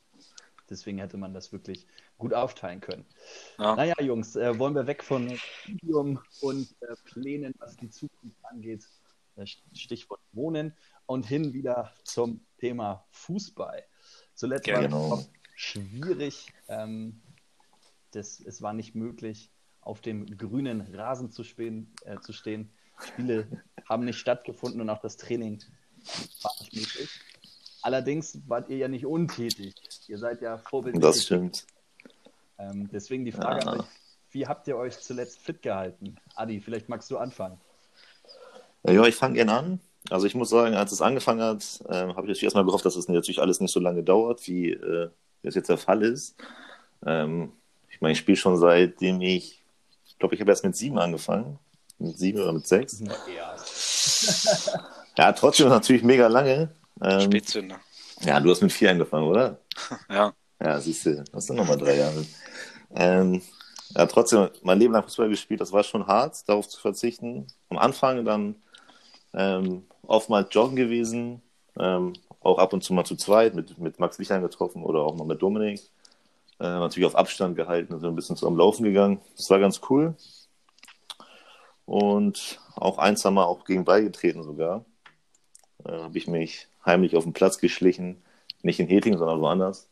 Deswegen 0.69 0.97
hätte 0.97 1.17
man 1.17 1.33
das 1.33 1.51
wirklich 1.51 1.85
gut 2.17 2.33
aufteilen 2.33 2.81
können. 2.81 3.05
Ja. 3.59 3.75
Naja, 3.75 3.93
Jungs, 4.01 4.35
äh, 4.35 4.57
wollen 4.57 4.73
wir 4.73 4.87
weg 4.87 5.03
von 5.03 5.37
Studium 5.37 6.19
und 6.41 6.75
äh, 6.81 6.95
Plänen, 7.05 7.53
was 7.59 7.77
die 7.77 7.89
Zukunft 7.89 8.37
angeht, 8.43 8.83
äh, 9.35 9.45
Stichwort 9.45 10.21
Wohnen, 10.33 10.73
und 11.05 11.25
hin 11.25 11.53
wieder 11.53 11.93
zum 12.03 12.41
Thema 12.59 13.05
Fußball. 13.11 13.83
Zuletzt 14.37 14.67
war 14.67 14.75
es 14.79 14.83
Genau. 14.85 15.25
schwierig. 15.55 16.53
Ähm, 16.67 17.19
das, 18.11 18.39
es 18.39 18.61
war 18.61 18.73
nicht 18.73 18.93
möglich, 18.93 19.51
auf 19.81 19.99
dem 20.01 20.37
grünen 20.37 20.81
Rasen 20.81 21.31
zu, 21.31 21.43
spielen, 21.43 21.91
äh, 22.05 22.19
zu 22.19 22.33
stehen. 22.33 22.69
Spiele 23.03 23.47
haben 23.89 24.05
nicht 24.05 24.19
stattgefunden 24.19 24.79
und 24.79 24.89
auch 24.91 25.01
das 25.01 25.17
Training 25.17 25.63
war 26.43 26.51
nicht 26.59 26.73
möglich. 26.75 27.09
Allerdings 27.81 28.39
wart 28.47 28.69
ihr 28.69 28.77
ja 28.77 28.87
nicht 28.87 29.05
untätig. 29.07 29.73
Ihr 30.07 30.19
seid 30.19 30.41
ja 30.41 30.59
vorbildlich. 30.59 31.01
Das 31.01 31.23
stimmt. 31.23 31.65
Ähm, 32.59 32.87
deswegen 32.91 33.25
die 33.25 33.31
Frage 33.31 33.61
Ja. 33.65 33.71
an 33.71 33.79
euch, 33.81 33.87
wie 34.31 34.45
habt 34.45 34.67
ihr 34.67 34.77
euch 34.77 34.99
zuletzt 34.99 35.39
fit 35.39 35.63
gehalten? 35.63 36.15
Adi, 36.35 36.61
vielleicht 36.61 36.89
magst 36.89 37.09
du 37.09 37.17
anfangen. 37.17 37.59
Ja, 38.83 39.03
ich 39.05 39.15
fange 39.15 39.33
gerne 39.35 39.53
an. 39.53 39.79
Also 40.09 40.25
ich 40.25 40.35
muss 40.35 40.49
sagen, 40.49 40.75
als 40.75 40.91
es 40.91 41.01
angefangen 41.01 41.41
hat, 41.41 41.63
ähm, 41.89 42.09
habe 42.09 42.21
ich 42.21 42.27
natürlich 42.27 42.43
erstmal 42.43 42.65
gehofft, 42.65 42.85
dass 42.85 42.95
es 42.95 43.07
natürlich 43.07 43.41
alles 43.41 43.59
nicht 43.59 43.73
so 43.73 43.79
lange 43.79 44.03
dauert, 44.03 44.45
wie 44.47 44.71
äh, 44.71 45.09
das 45.43 45.55
jetzt 45.55 45.69
der 45.69 45.77
Fall 45.77 46.01
ist. 46.03 46.35
Ähm, 47.05 47.51
ich 47.89 47.99
meine, 48.01 48.13
ich 48.13 48.19
spiele 48.19 48.37
schon 48.37 48.57
seitdem 48.57 49.21
ich, 49.21 49.63
ich 50.05 50.17
glaube, 50.17 50.35
ich 50.35 50.41
habe 50.41 50.51
erst 50.51 50.63
mit 50.63 50.75
sieben 50.75 50.97
angefangen. 50.97 51.59
Mit 51.99 52.17
sieben 52.17 52.41
oder 52.41 52.53
mit 52.53 52.67
sechs. 52.67 52.99
Ja, 53.01 53.55
Ja, 55.17 55.31
trotzdem 55.31 55.69
natürlich 55.69 56.03
mega 56.03 56.27
lange. 56.27 56.69
Ähm, 57.01 57.21
Spätzünder. 57.21 57.79
ja, 58.21 58.39
du 58.39 58.51
hast 58.51 58.61
mit 58.61 58.71
vier 58.71 58.91
angefangen, 58.91 59.27
oder? 59.27 59.59
Ja, 60.09 60.33
Ja, 60.61 60.79
siehst 60.79 61.05
du, 61.05 61.23
das 61.31 61.47
sind 61.47 61.55
nochmal 61.55 61.77
drei 61.77 61.97
Jahre. 61.97 62.25
Ähm, 62.95 63.41
ja, 63.95 64.05
trotzdem, 64.05 64.49
mein 64.61 64.77
Leben 64.79 64.93
lang 64.93 65.03
Fußball 65.03 65.29
gespielt, 65.29 65.59
das 65.61 65.71
war 65.71 65.83
schon 65.83 66.05
hart, 66.05 66.47
darauf 66.47 66.67
zu 66.67 66.79
verzichten. 66.79 67.47
Am 67.69 67.77
Anfang 67.77 68.25
dann 68.25 68.55
ähm, 69.33 69.85
oftmals 70.07 70.47
joggen 70.51 70.75
gewesen, 70.75 71.41
ähm, 71.77 72.13
auch 72.41 72.57
ab 72.57 72.73
und 72.73 72.83
zu 72.83 72.93
mal 72.93 73.05
zu 73.05 73.15
zweit, 73.15 73.53
mit, 73.53 73.77
mit 73.77 73.99
Max 73.99 74.17
Wichern 74.19 74.41
getroffen 74.41 74.83
oder 74.83 75.01
auch 75.01 75.15
mal 75.15 75.27
mit 75.27 75.41
Dominik. 75.41 75.81
Äh, 76.59 76.63
natürlich 76.63 77.05
auf 77.05 77.15
Abstand 77.15 77.55
gehalten 77.55 77.93
und 77.93 78.03
ein 78.03 78.15
bisschen 78.15 78.35
zu 78.35 78.47
am 78.47 78.57
Laufen 78.57 78.83
gegangen. 78.83 79.19
Das 79.35 79.49
war 79.49 79.59
ganz 79.59 79.81
cool. 79.89 80.15
Und 81.85 82.59
auch 82.75 82.97
ein, 82.97 83.15
zwei 83.15 83.31
Mal 83.31 83.45
auch 83.45 83.63
gegen 83.65 83.85
beigetreten 83.85 84.43
sogar. 84.43 84.85
Äh, 85.85 85.91
Habe 85.91 86.17
ich 86.17 86.27
mich 86.27 86.67
heimlich 86.85 87.15
auf 87.15 87.23
den 87.25 87.33
Platz 87.33 87.59
geschlichen, 87.59 88.23
nicht 88.63 88.79
in 88.79 88.87
Heting, 88.87 89.17
sondern 89.17 89.41
woanders 89.41 89.87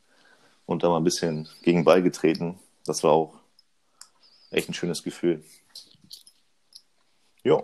und 0.66 0.84
da 0.84 0.90
mal 0.90 0.98
ein 0.98 1.04
bisschen 1.04 1.48
gegen 1.62 1.84
Ball 1.84 2.02
getreten. 2.02 2.58
Das 2.86 3.04
war 3.04 3.12
auch 3.12 3.36
echt 4.50 4.70
ein 4.70 4.74
schönes 4.74 5.04
Gefühl. 5.04 5.44
Ja, 7.44 7.62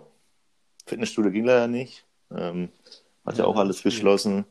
Fitnessstudio 0.86 1.32
ging 1.32 1.44
leider 1.44 1.66
nicht. 1.66 2.04
Ähm, 2.36 2.70
hat 3.26 3.38
ja, 3.38 3.44
Ja, 3.44 3.46
auch 3.46 3.56
alles 3.56 3.80
viel. 3.80 3.82
beschlossen. 3.82 4.46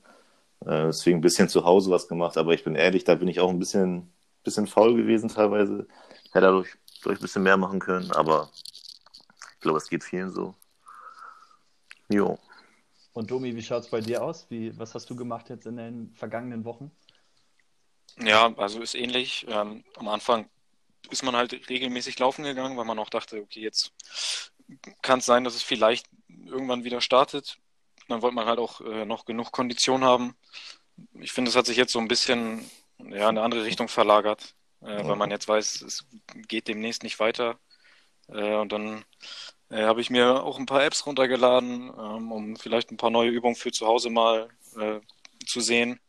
Äh, 0.61 0.87
deswegen 0.87 1.19
ein 1.19 1.21
bisschen 1.21 1.49
zu 1.49 1.65
Hause 1.65 1.91
was 1.91 2.07
gemacht. 2.07 2.37
Aber 2.37 2.53
ich 2.53 2.63
bin 2.63 2.75
ehrlich, 2.75 3.03
da 3.05 3.15
bin 3.15 3.27
ich 3.29 3.39
auch 3.41 3.49
ein 3.49 3.59
bisschen, 3.59 4.13
bisschen 4.43 4.67
faul 4.67 4.95
gewesen 4.95 5.29
teilweise. 5.29 5.87
Hätte 6.33 6.47
dadurch, 6.47 6.69
dadurch 7.03 7.19
ein 7.19 7.23
bisschen 7.23 7.43
mehr 7.43 7.57
machen 7.57 7.79
können. 7.79 8.11
Aber 8.13 8.51
ich 9.55 9.61
glaube, 9.61 9.77
es 9.79 9.89
geht 9.89 10.03
vielen 10.03 10.31
so. 10.31 10.55
Jo. 12.09 12.39
Und 13.13 13.31
Domi, 13.31 13.55
wie 13.55 13.61
schaut 13.63 13.83
es 13.83 13.89
bei 13.89 14.01
dir 14.01 14.23
aus? 14.23 14.47
Wie, 14.49 14.77
was 14.77 14.95
hast 14.95 15.09
du 15.09 15.15
gemacht 15.15 15.49
jetzt 15.49 15.65
in 15.65 15.77
den 15.77 16.13
vergangenen 16.15 16.65
Wochen? 16.65 16.91
Ja, 18.19 18.53
also 18.57 18.81
ist 18.81 18.95
ähnlich. 18.95 19.45
Ähm, 19.49 19.83
am 19.97 20.07
Anfang 20.09 20.49
ist 21.11 21.23
man 21.23 21.35
halt 21.37 21.69
regelmäßig 21.69 22.19
laufen 22.19 22.43
gegangen, 22.45 22.77
weil 22.77 22.85
man 22.85 22.99
auch 22.99 23.09
dachte, 23.11 23.41
okay, 23.41 23.61
jetzt 23.61 23.93
kann 25.03 25.19
es 25.19 25.27
sein, 25.27 25.45
dass 25.45 25.55
es 25.55 25.63
vielleicht 25.63 26.07
irgendwann 26.47 26.85
wieder 26.85 27.01
startet. 27.01 27.59
Dann 28.11 28.21
wollte 28.21 28.35
man 28.35 28.45
halt 28.45 28.59
auch 28.59 28.81
äh, 28.81 29.05
noch 29.05 29.25
genug 29.25 29.51
Kondition 29.51 30.03
haben. 30.03 30.35
Ich 31.13 31.31
finde, 31.31 31.49
es 31.49 31.55
hat 31.55 31.65
sich 31.65 31.77
jetzt 31.77 31.93
so 31.93 31.99
ein 31.99 32.07
bisschen 32.07 32.69
ja, 32.99 33.29
in 33.29 33.37
eine 33.37 33.41
andere 33.41 33.63
Richtung 33.63 33.87
verlagert, 33.87 34.55
äh, 34.81 35.03
weil 35.05 35.15
man 35.15 35.31
jetzt 35.31 35.47
weiß, 35.47 35.81
es 35.81 36.05
geht 36.47 36.67
demnächst 36.67 37.03
nicht 37.03 37.19
weiter. 37.19 37.57
Äh, 38.27 38.55
und 38.55 38.71
dann 38.71 39.05
äh, 39.69 39.83
habe 39.83 40.01
ich 40.01 40.09
mir 40.09 40.43
auch 40.43 40.59
ein 40.59 40.65
paar 40.65 40.83
Apps 40.83 41.05
runtergeladen, 41.05 41.91
ähm, 41.97 42.31
um 42.31 42.55
vielleicht 42.55 42.91
ein 42.91 42.97
paar 42.97 43.09
neue 43.09 43.29
Übungen 43.29 43.55
für 43.55 43.71
zu 43.71 43.87
Hause 43.87 44.09
mal 44.09 44.49
äh, 44.77 44.99
zu 45.45 45.61
sehen 45.61 45.99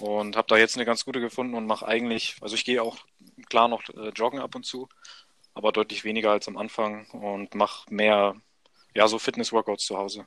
und 0.00 0.36
habe 0.36 0.48
da 0.48 0.56
jetzt 0.56 0.76
eine 0.76 0.84
ganz 0.84 1.04
gute 1.04 1.20
gefunden 1.20 1.54
und 1.54 1.66
mache 1.66 1.86
eigentlich, 1.86 2.36
also 2.40 2.54
ich 2.54 2.64
gehe 2.64 2.82
auch 2.82 2.98
klar 3.48 3.68
noch 3.68 3.82
äh, 3.90 4.10
joggen 4.10 4.40
ab 4.40 4.54
und 4.54 4.64
zu, 4.64 4.88
aber 5.54 5.72
deutlich 5.72 6.04
weniger 6.04 6.30
als 6.30 6.48
am 6.48 6.56
Anfang 6.56 7.06
und 7.10 7.54
mache 7.54 7.92
mehr, 7.92 8.36
ja, 8.94 9.08
so 9.08 9.18
Fitness-Workouts 9.18 9.84
zu 9.84 9.98
Hause. 9.98 10.26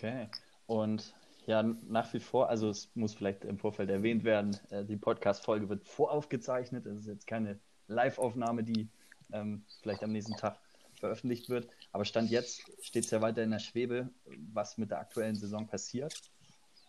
Okay. 0.00 0.28
Und 0.64 1.14
ja, 1.44 1.62
nach 1.62 2.10
wie 2.14 2.20
vor, 2.20 2.48
also 2.48 2.70
es 2.70 2.90
muss 2.94 3.12
vielleicht 3.12 3.44
im 3.44 3.58
Vorfeld 3.58 3.90
erwähnt 3.90 4.24
werden, 4.24 4.58
äh, 4.70 4.82
die 4.82 4.96
Podcast-Folge 4.96 5.68
wird 5.68 5.86
voraufgezeichnet. 5.86 6.86
Es 6.86 7.00
ist 7.00 7.06
jetzt 7.06 7.26
keine 7.26 7.60
Live-Aufnahme, 7.86 8.64
die 8.64 8.88
ähm, 9.30 9.62
vielleicht 9.82 10.02
am 10.02 10.12
nächsten 10.12 10.36
Tag 10.38 10.58
veröffentlicht 10.94 11.50
wird. 11.50 11.68
Aber 11.92 12.06
Stand 12.06 12.30
jetzt 12.30 12.62
steht 12.80 13.04
es 13.04 13.10
ja 13.10 13.20
weiter 13.20 13.42
in 13.42 13.50
der 13.50 13.58
Schwebe, 13.58 14.08
was 14.54 14.78
mit 14.78 14.90
der 14.90 15.00
aktuellen 15.00 15.36
Saison 15.36 15.66
passiert. 15.66 16.14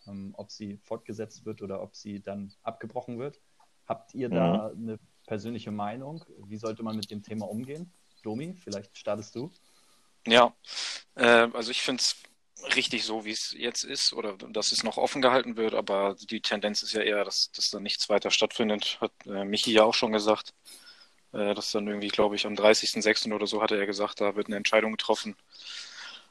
Ähm, 0.06 0.32
ob 0.38 0.50
sie 0.50 0.78
fortgesetzt 0.78 1.44
wird 1.44 1.60
oder 1.60 1.82
ob 1.82 1.94
sie 1.94 2.22
dann 2.22 2.54
abgebrochen 2.62 3.18
wird. 3.18 3.38
Habt 3.86 4.14
ihr 4.14 4.30
da 4.30 4.72
mhm. 4.74 4.88
eine 4.88 4.98
persönliche 5.26 5.70
Meinung? 5.70 6.24
Wie 6.46 6.56
sollte 6.56 6.82
man 6.82 6.96
mit 6.96 7.10
dem 7.10 7.22
Thema 7.22 7.46
umgehen? 7.46 7.92
Domi, 8.22 8.54
vielleicht 8.54 8.96
startest 8.96 9.34
du. 9.34 9.50
Ja, 10.26 10.54
äh, 11.16 11.48
also 11.52 11.70
ich 11.72 11.82
finde 11.82 12.00
es 12.00 12.16
richtig 12.76 13.04
so, 13.04 13.24
wie 13.24 13.30
es 13.32 13.52
jetzt 13.56 13.84
ist, 13.84 14.12
oder 14.12 14.36
dass 14.36 14.72
es 14.72 14.82
noch 14.82 14.96
offen 14.96 15.22
gehalten 15.22 15.56
wird, 15.56 15.74
aber 15.74 16.16
die 16.30 16.40
Tendenz 16.40 16.82
ist 16.82 16.92
ja 16.92 17.02
eher, 17.02 17.24
dass, 17.24 17.50
dass 17.52 17.70
da 17.70 17.80
nichts 17.80 18.08
weiter 18.08 18.30
stattfindet, 18.30 18.98
hat 19.00 19.12
äh, 19.26 19.44
Michi 19.44 19.72
ja 19.72 19.84
auch 19.84 19.94
schon 19.94 20.12
gesagt. 20.12 20.54
Äh, 21.32 21.54
dass 21.54 21.72
dann 21.72 21.86
irgendwie, 21.86 22.08
glaube 22.08 22.36
ich, 22.36 22.46
am 22.46 22.54
30.06. 22.54 23.32
oder 23.32 23.46
so 23.46 23.62
hatte 23.62 23.78
er 23.78 23.86
gesagt, 23.86 24.20
da 24.20 24.36
wird 24.36 24.48
eine 24.48 24.56
Entscheidung 24.56 24.92
getroffen. 24.92 25.34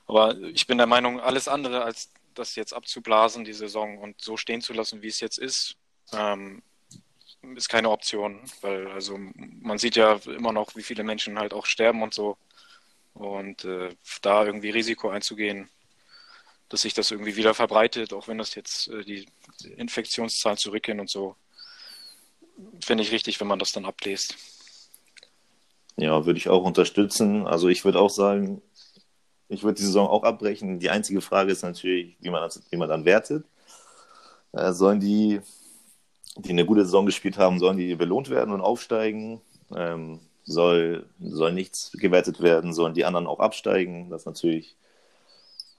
Aber 0.07 0.38
ich 0.39 0.67
bin 0.67 0.77
der 0.77 0.88
Meinung, 0.88 1.19
alles 1.19 1.47
andere 1.47 1.83
als 1.83 2.11
das 2.35 2.55
jetzt 2.55 2.73
abzublasen, 2.73 3.43
die 3.43 3.53
Saison, 3.53 3.97
und 3.97 4.21
so 4.21 4.38
stehen 4.38 4.61
zu 4.61 4.73
lassen, 4.73 5.01
wie 5.01 5.07
es 5.07 5.19
jetzt 5.19 5.38
ist, 5.38 5.75
ähm, 6.13 6.61
ist 7.55 7.69
keine 7.69 7.89
Option, 7.89 8.41
weil 8.61 8.88
also 8.88 9.17
man 9.17 9.77
sieht 9.79 9.95
ja 9.95 10.19
immer 10.27 10.53
noch, 10.53 10.75
wie 10.75 10.83
viele 10.83 11.03
Menschen 11.03 11.39
halt 11.39 11.53
auch 11.53 11.65
sterben 11.65 12.03
und 12.03 12.13
so. 12.13 12.38
Und 13.13 13.65
äh, 13.65 13.89
da 14.21 14.45
irgendwie 14.45 14.69
Risiko 14.69 15.09
einzugehen, 15.09 15.69
dass 16.72 16.82
sich 16.82 16.94
das 16.94 17.12
irgendwie 17.12 17.36
wieder 17.36 17.54
verbreitet, 17.54 18.13
auch 18.13 18.28
wenn 18.28 18.38
das 18.38 18.56
jetzt 18.56 18.88
äh, 18.88 19.04
die 19.04 19.28
Infektionszahlen 19.75 20.58
zurückgehen 20.58 21.01
und 21.01 21.10
so, 21.10 21.36
finde 22.84 23.04
ich 23.04 23.12
richtig, 23.12 23.40
wenn 23.42 23.48
man 23.48 23.60
das 23.60 23.74
dann 23.74 23.86
ablest. 23.86 24.36
Ja, 25.98 26.25
würde 26.25 26.40
ich 26.40 26.48
auch 26.48 26.63
unterstützen. 26.63 27.46
Also 27.46 27.68
ich 27.68 27.84
würde 27.84 28.00
auch 28.00 28.10
sagen, 28.10 28.62
ich 29.50 29.63
würde 29.63 29.80
die 29.80 29.86
Saison 29.86 30.08
auch 30.08 30.24
abbrechen. 30.24 30.80
Die 30.80 30.90
einzige 30.90 31.20
Frage 31.20 31.51
ist 31.51 31.63
natürlich, 31.63 32.16
wie 32.22 32.30
man, 32.30 32.42
das, 32.42 32.62
wie 32.70 32.78
man 32.78 32.88
dann 32.88 33.04
wertet. 33.04 33.46
Äh, 34.54 34.72
sollen 34.72 35.01
die, 35.01 35.42
die 36.38 36.51
eine 36.51 36.66
gute 36.66 36.86
Saison 36.86 37.06
gespielt 37.06 37.38
haben, 37.38 37.60
sollen 37.60 37.78
die 37.78 37.96
belohnt 37.96 38.30
werden 38.30 38.54
und 38.54 38.62
aufsteigen? 38.62 39.42
Ähm, 39.75 40.22
soll, 40.46 41.06
soll 41.20 41.51
nichts 41.51 41.92
gewertet 42.00 42.42
werden? 42.42 42.74
Sollen 42.74 42.94
die 42.94 43.04
anderen 43.04 43.28
auch 43.28 43.40
absteigen? 43.40 44.10
Das 44.10 44.22
ist 44.22 44.25
natürlich 44.28 44.78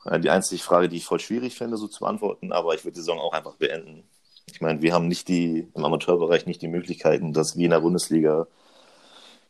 die 0.04 0.30
einzige 0.30 0.62
Frage, 0.62 0.88
die 0.88 0.96
ich 0.96 1.04
voll 1.04 1.20
schwierig 1.20 1.56
finde, 1.56 1.76
so 1.76 1.88
zu 1.88 2.00
beantworten. 2.00 2.52
Aber 2.52 2.74
ich 2.74 2.84
würde 2.84 2.94
die 2.94 3.00
Saison 3.00 3.18
auch 3.18 3.32
einfach 3.32 3.56
beenden. 3.56 4.04
Ich 4.46 4.60
meine, 4.60 4.82
wir 4.82 4.92
haben 4.92 5.08
nicht 5.08 5.28
die, 5.28 5.68
im 5.74 5.84
Amateurbereich 5.84 6.46
nicht 6.46 6.62
die 6.62 6.68
Möglichkeiten, 6.68 7.32
dass 7.32 7.56
wie 7.56 7.64
in 7.64 7.70
der 7.70 7.80
Bundesliga 7.80 8.46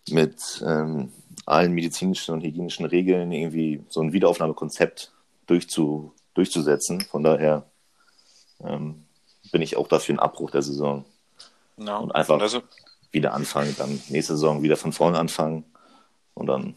mit 0.09 0.63
ähm, 0.67 1.13
allen 1.47 1.73
medizinischen 1.73 2.35
und 2.35 2.43
hygienischen 2.43 2.85
Regeln 2.85 3.33
irgendwie 3.33 3.85
so 3.89 4.01
ein 4.01 4.13
Wiederaufnahmekonzept 4.13 5.13
durchzu, 5.47 6.13
durchzusetzen. 6.35 7.01
Von 7.01 7.23
daher 7.23 7.65
ähm, 8.61 9.05
bin 9.51 9.63
ich 9.63 9.77
auch 9.77 9.89
dafür 9.89 10.15
einen 10.15 10.21
Abbruch 10.21 10.51
der 10.51 10.63
Saison. 10.63 11.05
No. 11.77 12.01
Und 12.01 12.15
einfach 12.15 12.41
also... 12.41 12.63
wieder 13.11 13.35
anfangen, 13.35 13.75
dann 13.77 14.01
nächste 14.09 14.35
Saison 14.35 14.63
wieder 14.63 14.79
von 14.79 14.93
vorne 14.93 15.19
anfangen 15.19 15.65
und 16.33 16.47
dann 16.47 16.75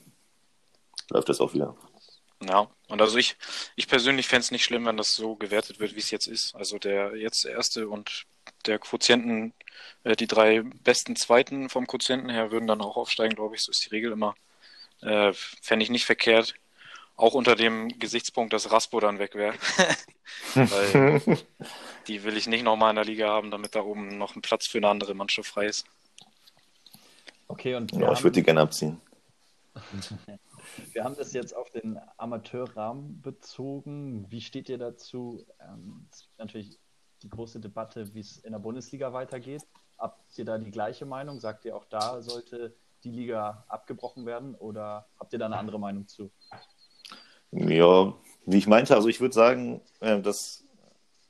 läuft 1.09 1.29
das 1.29 1.39
auch 1.39 1.53
wieder. 1.53 1.75
Ja, 2.47 2.67
und 2.87 3.01
also 3.01 3.17
ich, 3.17 3.37
ich 3.75 3.87
persönlich 3.87 4.27
fände 4.27 4.41
es 4.41 4.51
nicht 4.51 4.63
schlimm, 4.63 4.85
wenn 4.85 4.97
das 4.97 5.15
so 5.15 5.35
gewertet 5.35 5.79
wird, 5.79 5.95
wie 5.95 5.99
es 5.99 6.11
jetzt 6.11 6.27
ist. 6.27 6.55
Also 6.55 6.77
der 6.77 7.15
jetzt 7.15 7.45
erste 7.45 7.87
und 7.89 8.25
der 8.65 8.79
Quotienten, 8.79 9.53
äh, 10.03 10.15
die 10.15 10.27
drei 10.27 10.61
besten 10.83 11.15
Zweiten 11.15 11.69
vom 11.69 11.87
Quotienten 11.87 12.29
her 12.29 12.51
würden 12.51 12.67
dann 12.67 12.81
auch 12.81 12.97
aufsteigen, 12.97 13.35
glaube 13.35 13.55
ich. 13.55 13.61
So 13.61 13.71
ist 13.71 13.85
die 13.85 13.89
Regel 13.89 14.11
immer. 14.11 14.35
Äh, 15.01 15.33
Fände 15.61 15.83
ich 15.83 15.89
nicht 15.89 16.05
verkehrt. 16.05 16.55
Auch 17.17 17.33
unter 17.33 17.55
dem 17.55 17.97
Gesichtspunkt, 17.97 18.53
dass 18.53 18.71
Raspo 18.71 18.99
dann 18.99 19.19
weg 19.19 19.35
wäre. 19.35 19.55
Weil 20.53 21.21
die 22.07 22.23
will 22.23 22.35
ich 22.35 22.47
nicht 22.47 22.63
nochmal 22.63 22.89
in 22.91 22.97
der 22.97 23.05
Liga 23.05 23.29
haben, 23.29 23.51
damit 23.51 23.73
da 23.73 23.81
oben 23.81 24.17
noch 24.17 24.35
ein 24.35 24.41
Platz 24.41 24.67
für 24.67 24.79
eine 24.79 24.89
andere 24.89 25.13
Mannschaft 25.13 25.49
frei 25.49 25.67
ist. 25.67 25.85
Okay, 27.47 27.75
und 27.75 27.91
ja, 27.93 28.11
ich 28.11 28.23
würde 28.23 28.39
die 28.39 28.43
gerne 28.43 28.61
abziehen. 28.61 28.99
wir 30.93 31.03
haben 31.03 31.15
das 31.15 31.33
jetzt 31.33 31.55
auf 31.55 31.69
den 31.71 31.99
Amateurrahmen 32.17 33.21
bezogen. 33.21 34.29
Wie 34.29 34.41
steht 34.41 34.69
ihr 34.69 34.77
dazu? 34.77 35.45
Ähm, 35.59 36.07
es 36.11 36.21
gibt 36.21 36.39
natürlich 36.39 36.79
die 37.23 37.29
große 37.29 37.59
Debatte, 37.59 38.13
wie 38.13 38.19
es 38.19 38.37
in 38.37 38.51
der 38.51 38.59
Bundesliga 38.59 39.13
weitergeht. 39.13 39.63
Habt 39.97 40.37
ihr 40.37 40.45
da 40.45 40.57
die 40.57 40.71
gleiche 40.71 41.05
Meinung? 41.05 41.39
Sagt 41.39 41.65
ihr 41.65 41.75
auch 41.75 41.85
da 41.85 42.21
sollte 42.21 42.75
die 43.03 43.11
Liga 43.11 43.65
abgebrochen 43.67 44.25
werden 44.25 44.55
oder 44.55 45.07
habt 45.19 45.31
ihr 45.33 45.39
da 45.39 45.45
eine 45.45 45.57
andere 45.57 45.79
Meinung 45.79 46.07
zu? 46.07 46.31
Ja, 47.51 48.13
wie 48.45 48.57
ich 48.57 48.67
meinte, 48.67 48.95
also 48.95 49.07
ich 49.07 49.21
würde 49.21 49.33
sagen, 49.33 49.81
äh, 50.01 50.19
dass, 50.21 50.65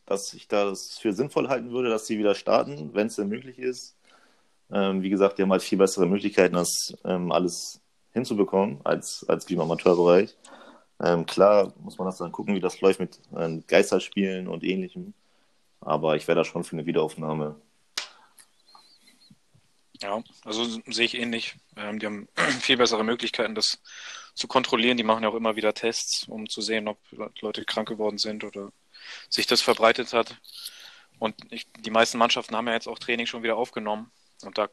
dass 0.06 0.34
ich 0.34 0.48
das 0.48 0.98
für 0.98 1.14
sinnvoll 1.14 1.50
halten 1.50 1.72
würde, 1.72 1.90
dass 1.90 2.08
sie 2.08 2.18
wieder 2.18 2.34
starten, 2.34 2.94
wenn 2.94 3.08
es 3.08 3.16
denn 3.16 3.28
möglich 3.28 3.60
ist. 3.60 3.96
Ähm, 4.72 5.04
wie 5.04 5.10
gesagt, 5.10 5.38
die 5.38 5.44
haben 5.44 5.52
halt 5.52 5.62
viel 5.62 5.78
bessere 5.78 6.08
Möglichkeiten, 6.08 6.56
das 6.56 6.96
ähm, 7.04 7.32
alles 7.32 7.82
hinzubekommen 8.16 8.80
als, 8.84 9.26
als 9.28 9.46
im 9.50 9.60
Amateurbereich. 9.60 10.36
Ähm, 11.04 11.26
klar 11.26 11.74
muss 11.80 11.98
man 11.98 12.08
das 12.08 12.18
dann 12.18 12.32
gucken, 12.32 12.56
wie 12.56 12.62
das 12.62 12.80
läuft 12.80 13.02
mit 13.02 13.20
äh, 13.36 13.60
Geisterspielen 13.68 14.48
und 14.48 14.64
ähnlichem. 14.64 15.14
Aber 15.82 16.16
ich 16.16 16.28
wäre 16.28 16.38
da 16.38 16.46
schon 16.46 16.64
für 16.64 16.78
eine 16.78 16.86
Wiederaufnahme. 16.86 17.58
Ja, 20.02 20.24
also 20.46 20.66
sehe 20.88 21.06
ich 21.06 21.16
ähnlich. 21.16 21.56
Ähm, 21.76 22.00
die 22.00 22.06
haben 22.06 22.28
viel 22.62 22.78
bessere 22.78 23.04
Möglichkeiten, 23.04 23.54
das 23.54 23.80
zu 24.34 24.48
kontrollieren. 24.48 24.98
Die 24.98 25.04
machen 25.04 25.24
ja 25.24 25.30
auch 25.30 25.36
immer 25.36 25.58
wieder 25.58 25.74
Tests, 25.74 26.26
um 26.30 26.48
zu 26.48 26.62
sehen, 26.62 26.88
ob 26.88 26.98
Leute 27.42 27.66
krank 27.66 27.90
geworden 27.90 28.18
sind 28.18 28.46
oder 28.46 28.72
sich 29.30 29.46
das 29.46 29.62
verbreitet 29.62 30.14
hat. 30.14 30.38
Und 31.20 31.36
ich, 31.52 31.70
die 31.80 31.92
meisten 31.92 32.18
Mannschaften 32.18 32.56
haben 32.56 32.68
ja 32.68 32.74
jetzt 32.74 32.88
auch 32.88 33.00
Training 33.00 33.26
schon 33.26 33.44
wieder 33.44 33.58
aufgenommen. 33.58 34.12
Und 34.44 34.58
da 34.58 34.70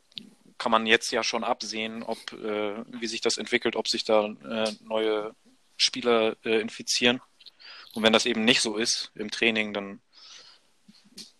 kann 0.62 0.70
man 0.70 0.86
jetzt 0.86 1.10
ja 1.10 1.24
schon 1.24 1.42
absehen, 1.42 2.04
ob 2.04 2.18
äh, 2.34 2.84
wie 2.86 3.08
sich 3.08 3.20
das 3.20 3.36
entwickelt, 3.36 3.74
ob 3.74 3.88
sich 3.88 4.04
da 4.04 4.26
äh, 4.26 4.70
neue 4.84 5.34
Spieler 5.76 6.36
äh, 6.44 6.60
infizieren. 6.60 7.20
Und 7.94 8.04
wenn 8.04 8.12
das 8.12 8.26
eben 8.26 8.44
nicht 8.44 8.60
so 8.60 8.76
ist 8.76 9.10
im 9.16 9.32
Training, 9.32 9.74
dann 9.74 10.00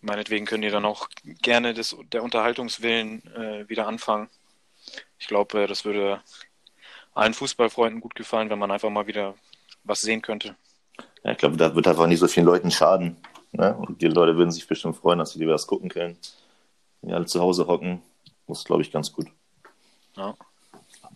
meinetwegen 0.01 0.45
können 0.45 0.63
die 0.63 0.69
dann 0.69 0.83
auch 0.83 1.07
gerne 1.41 1.73
des, 1.73 1.95
der 2.11 2.21
Unterhaltungswillen 2.21 3.23
äh, 3.33 3.69
wieder 3.69 3.87
anfangen. 3.87 4.29
Ich 5.19 5.27
glaube, 5.27 5.63
äh, 5.63 5.67
das 5.67 5.85
würde 5.85 6.21
allen 7.13 7.33
Fußballfreunden 7.33 8.01
gut 8.01 8.15
gefallen, 8.15 8.49
wenn 8.49 8.59
man 8.59 8.71
einfach 8.71 8.89
mal 8.89 9.07
wieder 9.07 9.35
was 9.85 10.01
sehen 10.01 10.21
könnte. 10.21 10.57
Ja, 11.23 11.31
ich 11.31 11.37
glaube, 11.37 11.55
da 11.55 11.73
wird 11.73 11.87
einfach 11.87 12.07
nicht 12.07 12.19
so 12.19 12.27
vielen 12.27 12.45
Leuten 12.45 12.71
schaden. 12.71 13.15
Ne? 13.53 13.73
Und 13.73 14.01
die 14.01 14.07
Leute 14.07 14.35
würden 14.35 14.51
sich 14.51 14.67
bestimmt 14.67 14.97
freuen, 14.97 15.19
dass 15.19 15.31
sie 15.31 15.39
lieber 15.39 15.53
das 15.53 15.65
gucken 15.65 15.87
können. 15.87 16.17
Wenn 16.99 17.07
die 17.07 17.15
alle 17.15 17.25
zu 17.25 17.39
Hause 17.39 17.67
hocken, 17.67 18.01
das 18.47 18.59
ist, 18.59 18.65
glaube 18.65 18.81
ich, 18.81 18.91
ganz 18.91 19.11
gut. 19.11 19.27
Ja. 20.15 20.35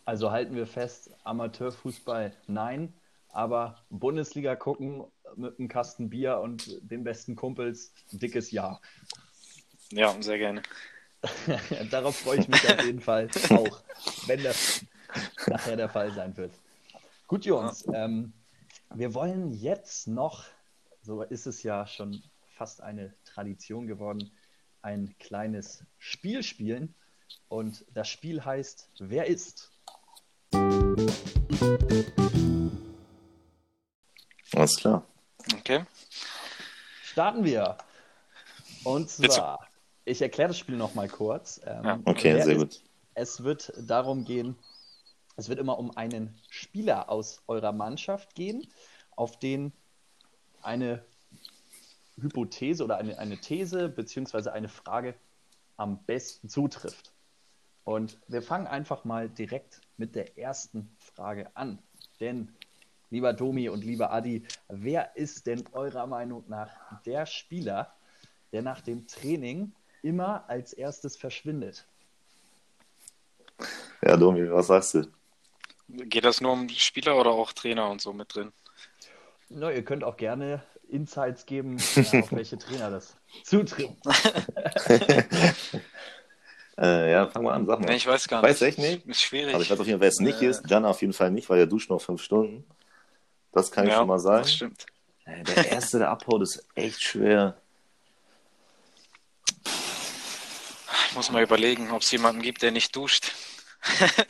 Also 0.05 0.31
halten 0.31 0.55
wir 0.55 0.67
fest, 0.67 1.11
Amateurfußball 1.23 2.33
nein, 2.47 2.93
aber 3.29 3.83
Bundesliga 3.89 4.55
gucken 4.55 5.03
mit 5.35 5.59
einem 5.59 5.67
Kasten 5.67 6.09
Bier 6.09 6.39
und 6.39 6.79
den 6.81 7.03
besten 7.03 7.35
Kumpels, 7.35 7.93
dickes 8.11 8.51
Ja. 8.51 8.79
Ja, 9.91 10.15
sehr 10.21 10.37
gerne. 10.37 10.63
Darauf 11.91 12.17
freue 12.17 12.39
ich 12.39 12.47
mich 12.47 12.67
auf 12.69 12.83
jeden 12.83 13.01
Fall 13.01 13.29
auch, 13.49 13.81
wenn 14.27 14.43
das 14.43 14.85
nachher 15.47 15.75
der 15.75 15.89
Fall 15.89 16.11
sein 16.13 16.35
wird. 16.37 16.53
Gut, 17.27 17.45
Jungs, 17.45 17.85
ja. 17.85 18.05
ähm, 18.05 18.33
wir 18.93 19.13
wollen 19.13 19.51
jetzt 19.51 20.07
noch, 20.07 20.45
so 21.01 21.23
ist 21.23 21.47
es 21.47 21.63
ja 21.63 21.85
schon 21.87 22.21
fast 22.55 22.81
eine 22.81 23.13
Tradition 23.25 23.87
geworden, 23.87 24.31
ein 24.81 25.15
kleines 25.19 25.83
Spiel 25.97 26.43
spielen. 26.43 26.95
Und 27.49 27.85
das 27.93 28.07
Spiel 28.07 28.43
heißt 28.43 28.89
Wer 28.99 29.27
ist? 29.27 29.71
Alles 34.53 34.77
klar. 34.77 35.05
Okay. 35.59 35.85
Starten 37.03 37.43
wir. 37.43 37.77
Und 38.83 39.09
zwar, 39.09 39.67
ich 40.05 40.21
erkläre 40.21 40.49
das 40.49 40.57
Spiel 40.57 40.77
nochmal 40.77 41.09
kurz. 41.09 41.59
Ähm, 41.65 41.83
ja. 41.83 41.99
Okay, 42.05 42.41
sehr 42.41 42.55
ist, 42.55 42.59
gut. 42.59 42.81
Es 43.13 43.43
wird 43.43 43.73
darum 43.77 44.23
gehen, 44.25 44.55
es 45.35 45.49
wird 45.49 45.59
immer 45.59 45.77
um 45.77 45.95
einen 45.95 46.39
Spieler 46.49 47.09
aus 47.09 47.41
eurer 47.47 47.71
Mannschaft 47.71 48.35
gehen, 48.35 48.67
auf 49.15 49.39
den 49.39 49.73
eine 50.61 51.03
Hypothese 52.19 52.83
oder 52.83 52.97
eine, 52.97 53.17
eine 53.19 53.37
These 53.37 53.89
beziehungsweise 53.89 54.53
eine 54.53 54.69
Frage 54.69 55.13
am 55.77 56.03
besten 56.05 56.49
zutrifft. 56.49 57.11
Und 57.87 58.17
wir 58.27 58.41
fangen 58.41 58.67
einfach 58.67 59.05
mal 59.05 59.29
direkt 59.29 59.79
mit 59.95 60.13
der 60.13 60.37
ersten 60.37 60.89
Frage 60.99 61.49
an. 61.55 61.79
Denn, 62.19 62.53
lieber 63.11 63.31
Domi 63.31 63.69
und 63.69 63.85
lieber 63.85 64.11
Adi, 64.11 64.43
wer 64.67 65.15
ist 65.15 65.47
denn 65.47 65.63
eurer 65.71 66.05
Meinung 66.05 66.43
nach 66.49 66.69
der 67.05 67.25
Spieler, 67.25 67.95
der 68.51 68.61
nach 68.61 68.81
dem 68.81 69.07
Training 69.07 69.71
immer 70.01 70.43
als 70.49 70.73
erstes 70.73 71.15
verschwindet? 71.15 71.87
Ja, 74.01 74.17
Domi, 74.17 74.51
was 74.51 74.67
sagst 74.67 74.95
du? 74.95 75.07
Geht 75.87 76.25
das 76.25 76.41
nur 76.41 76.51
um 76.51 76.67
Spieler 76.67 77.17
oder 77.17 77.29
auch 77.29 77.53
Trainer 77.53 77.89
und 77.89 78.01
so 78.01 78.11
mit 78.11 78.35
drin? 78.35 78.51
Na, 79.47 79.71
ihr 79.71 79.85
könnt 79.85 80.03
auch 80.03 80.17
gerne 80.17 80.61
Insights 80.89 81.45
geben, 81.45 81.77
ja, 81.95 82.19
auf 82.19 82.33
welche 82.33 82.57
Trainer 82.57 82.91
das 82.91 83.15
zutrifft. 83.45 83.95
Äh, 86.79 87.11
ja, 87.11 87.27
fang 87.27 87.43
mal 87.43 87.53
an, 87.53 87.65
sag 87.65 87.79
mal. 87.79 87.87
Nee, 87.87 87.95
ich 87.95 88.05
weiß 88.05 88.27
gar 88.27 88.43
Weiß 88.43 88.61
nicht. 88.61 88.77
echt 88.77 88.77
nicht? 88.77 89.05
Ist 89.07 89.21
schwierig. 89.21 89.53
Aber 89.55 89.63
ich 89.63 89.69
weiß 89.71 89.79
auf 89.79 89.87
jeden 89.87 89.97
Fall, 89.97 90.01
wer 90.01 90.09
es 90.09 90.19
nicht 90.19 90.41
Äh. 90.41 90.47
ist. 90.47 90.69
Jana 90.69 90.89
auf 90.89 91.01
jeden 91.01 91.13
Fall 91.13 91.31
nicht, 91.31 91.49
weil 91.49 91.59
er 91.59 91.65
duscht 91.67 91.89
noch 91.89 91.99
fünf 92.01 92.21
Stunden. 92.21 92.65
Das 93.51 93.71
kann 93.71 93.85
ich 93.85 93.91
ja, 93.91 93.97
schon 93.99 94.07
mal 94.07 94.19
sagen. 94.19 94.43
Das 94.43 94.53
stimmt. 94.53 94.85
Äh, 95.25 95.43
Der 95.43 95.71
erste, 95.71 95.97
der 95.99 96.09
abhaut, 96.11 96.41
ist 96.43 96.63
echt 96.75 97.01
schwer. 97.01 97.57
Ich 101.09 101.15
muss 101.15 101.31
mal 101.31 101.41
überlegen, 101.41 101.89
ob 101.91 102.01
es 102.03 102.11
jemanden 102.11 102.41
gibt, 102.41 102.61
der 102.61 102.71
nicht 102.71 102.95
duscht. 102.95 103.31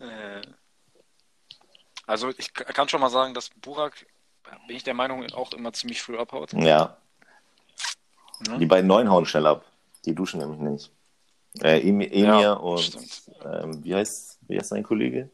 Äh, 0.00 0.40
also 2.06 2.30
ich 2.38 2.54
kann 2.54 2.88
schon 2.88 3.02
mal 3.02 3.10
sagen, 3.10 3.34
dass 3.34 3.50
Burak, 3.50 4.06
bin 4.66 4.74
ich 4.74 4.82
der 4.82 4.94
Meinung, 4.94 5.30
auch 5.34 5.52
immer 5.52 5.74
ziemlich 5.74 6.00
früh 6.00 6.16
abhaut. 6.18 6.54
Ja, 6.54 6.96
Ne? 8.48 8.56
die 8.58 8.64
beiden 8.64 8.86
Neuen 8.86 9.10
hauen 9.10 9.26
schnell 9.26 9.44
ab. 9.46 9.66
Die 10.06 10.14
duschen 10.14 10.40
nämlich 10.40 10.58
nicht. 10.60 10.90
Äh, 11.62 11.80
Emi- 11.80 12.06
Emir 12.10 12.40
Ja, 12.40 12.52
und 12.52 12.98
ähm, 13.44 13.84
wie 13.84 13.94
heißt, 13.94 14.38
wie 14.48 14.58
heißt 14.58 14.72
dein 14.72 14.82
Kollege? 14.82 15.28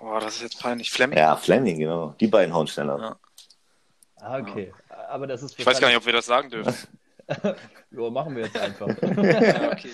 Oh, 0.00 0.18
das 0.18 0.36
ist 0.36 0.42
jetzt 0.42 0.60
peinlich. 0.60 0.90
Fleming? 0.90 1.18
Ja, 1.18 1.36
Fleming, 1.36 1.78
genau. 1.78 2.14
Die 2.18 2.26
beiden 2.26 2.54
hauen 2.54 2.66
schnell 2.66 2.90
ab. 2.90 3.00
Ja. 3.00 3.16
Ah, 4.16 4.38
okay. 4.38 4.72
Aber 5.08 5.26
das 5.26 5.42
ist 5.42 5.58
Ich 5.58 5.64
weiß 5.66 5.80
gar 5.80 5.88
nicht, 5.88 5.96
ob 5.96 6.06
wir 6.06 6.12
das 6.12 6.26
sagen 6.26 6.50
dürfen. 6.50 6.74
Ja, 7.92 8.10
machen 8.10 8.34
wir 8.34 8.44
jetzt 8.44 8.58
einfach. 8.58 8.88
ja, 9.02 9.72
okay. 9.72 9.90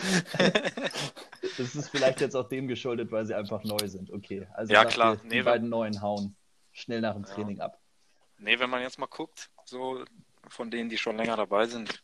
Das 1.57 1.75
ist 1.75 1.89
vielleicht 1.91 2.21
jetzt 2.21 2.35
auch 2.35 2.49
dem 2.49 2.67
geschuldet, 2.69 3.13
weil 3.13 3.27
sie 3.27 3.35
einfach 3.35 3.63
neu 3.65 3.87
sind. 3.87 4.11
Okay. 4.13 4.47
Also 4.55 4.73
Ja, 4.73 4.85
klar. 4.85 5.15
ihr, 5.15 5.21
Nee, 5.25 5.37
die 5.39 5.43
beiden 5.43 5.69
neuen 5.69 6.01
hauen 6.01 6.35
schnell 6.73 7.01
nach 7.01 7.15
dem 7.15 7.25
Ja. 7.25 7.35
Training 7.35 7.61
ab. 7.61 7.79
Nee, 8.39 8.59
wenn 8.59 8.71
man 8.71 8.83
jetzt 8.83 8.99
mal 8.99 9.07
guckt, 9.07 9.51
so 9.65 10.05
von 10.49 10.71
denen, 10.71 10.89
die 10.89 10.97
schon 10.99 11.17
länger 11.17 11.37
dabei 11.37 11.67
sind. 11.67 12.03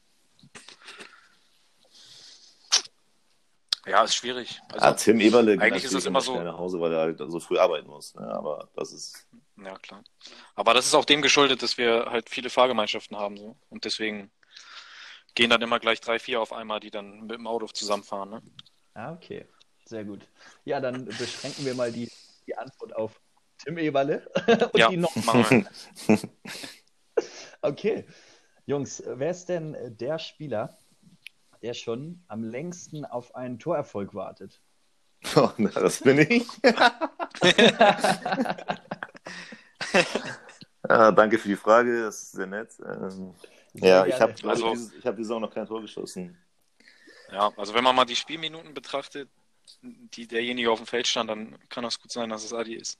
Ja, 3.86 4.02
ist 4.02 4.14
schwierig. 4.16 4.60
Also, 4.72 4.86
ah, 4.86 4.92
Tim 4.94 5.20
Eberle 5.20 5.52
geht 5.52 5.62
eigentlich 5.62 5.84
ist 5.84 5.92
es 5.92 6.06
immer 6.06 6.22
so- 6.22 6.42
nach 6.42 6.56
Hause, 6.56 6.80
weil 6.80 6.92
er 6.92 7.00
halt 7.00 7.18
so 7.18 7.38
früh 7.38 7.58
arbeiten 7.58 7.86
muss. 7.86 8.14
Ne? 8.14 8.26
Aber 8.26 8.70
das 8.74 8.92
ist. 8.92 9.26
Ja, 9.62 9.76
klar. 9.78 10.02
Aber 10.54 10.72
das 10.72 10.86
ist 10.86 10.94
auch 10.94 11.04
dem 11.04 11.20
geschuldet, 11.20 11.62
dass 11.62 11.76
wir 11.76 12.06
halt 12.10 12.30
viele 12.30 12.48
Fahrgemeinschaften 12.48 13.16
haben. 13.18 13.36
So. 13.36 13.56
Und 13.68 13.84
deswegen 13.84 14.30
gehen 15.34 15.50
dann 15.50 15.60
immer 15.60 15.80
gleich 15.80 16.00
drei, 16.00 16.18
vier 16.18 16.40
auf 16.40 16.52
einmal, 16.54 16.80
die 16.80 16.90
dann 16.90 17.20
mit 17.26 17.32
dem 17.32 17.46
Auto 17.46 17.66
zusammenfahren. 17.66 18.30
Ne? 18.30 18.42
Ah, 18.94 19.12
okay. 19.12 19.46
Sehr 19.84 20.04
gut. 20.04 20.26
Ja, 20.64 20.80
dann 20.80 21.04
beschränken 21.04 21.66
wir 21.66 21.74
mal 21.74 21.92
die, 21.92 22.10
die 22.46 22.56
Antwort 22.56 22.96
auf 22.96 23.20
Tim 23.58 23.76
Eberle 23.76 24.26
und 24.72 24.78
Ja, 24.78 24.88
die 24.88 24.96
noch. 24.96 25.14
machen 25.16 25.66
wir. 26.08 26.18
Okay. 27.62 28.06
Jungs, 28.66 29.02
wer 29.06 29.30
ist 29.30 29.48
denn 29.48 29.76
der 29.98 30.18
Spieler, 30.18 30.76
der 31.62 31.74
schon 31.74 32.22
am 32.28 32.42
längsten 32.42 33.04
auf 33.04 33.34
einen 33.34 33.58
Torerfolg 33.58 34.14
wartet? 34.14 34.60
Oh, 35.36 35.48
na, 35.56 35.70
das 35.70 36.00
bin 36.02 36.18
ich. 36.18 36.46
ja, 40.86 41.12
danke 41.12 41.38
für 41.38 41.48
die 41.48 41.56
Frage, 41.56 42.02
das 42.02 42.24
ist 42.24 42.32
sehr 42.32 42.46
nett. 42.46 42.74
Ähm, 42.84 43.34
Sehr 43.72 43.88
ja, 43.88 44.04
ich 44.06 44.16
gerne. 44.18 44.34
habe 44.34 44.48
Also- 44.50 44.68
also, 44.68 44.90
ich 44.98 45.06
hab 45.06 45.16
die 45.16 45.22
Saison 45.24 45.40
noch 45.40 45.50
kein 45.52 45.66
Tor 45.66 45.80
geschossen. 45.80 46.36
Ja, 47.32 47.50
also 47.56 47.72
wenn 47.74 47.82
man 47.82 47.96
mal 47.96 48.04
die 48.04 48.16
Spielminuten 48.16 48.74
betrachtet, 48.74 49.30
die 49.80 50.26
derjenige 50.26 50.70
auf 50.70 50.78
dem 50.78 50.86
Feld 50.86 51.06
stand, 51.06 51.30
dann 51.30 51.56
kann 51.70 51.84
das 51.84 51.98
gut 51.98 52.12
sein, 52.12 52.28
dass 52.28 52.44
es 52.44 52.52
Adi 52.52 52.74
ist. 52.74 52.98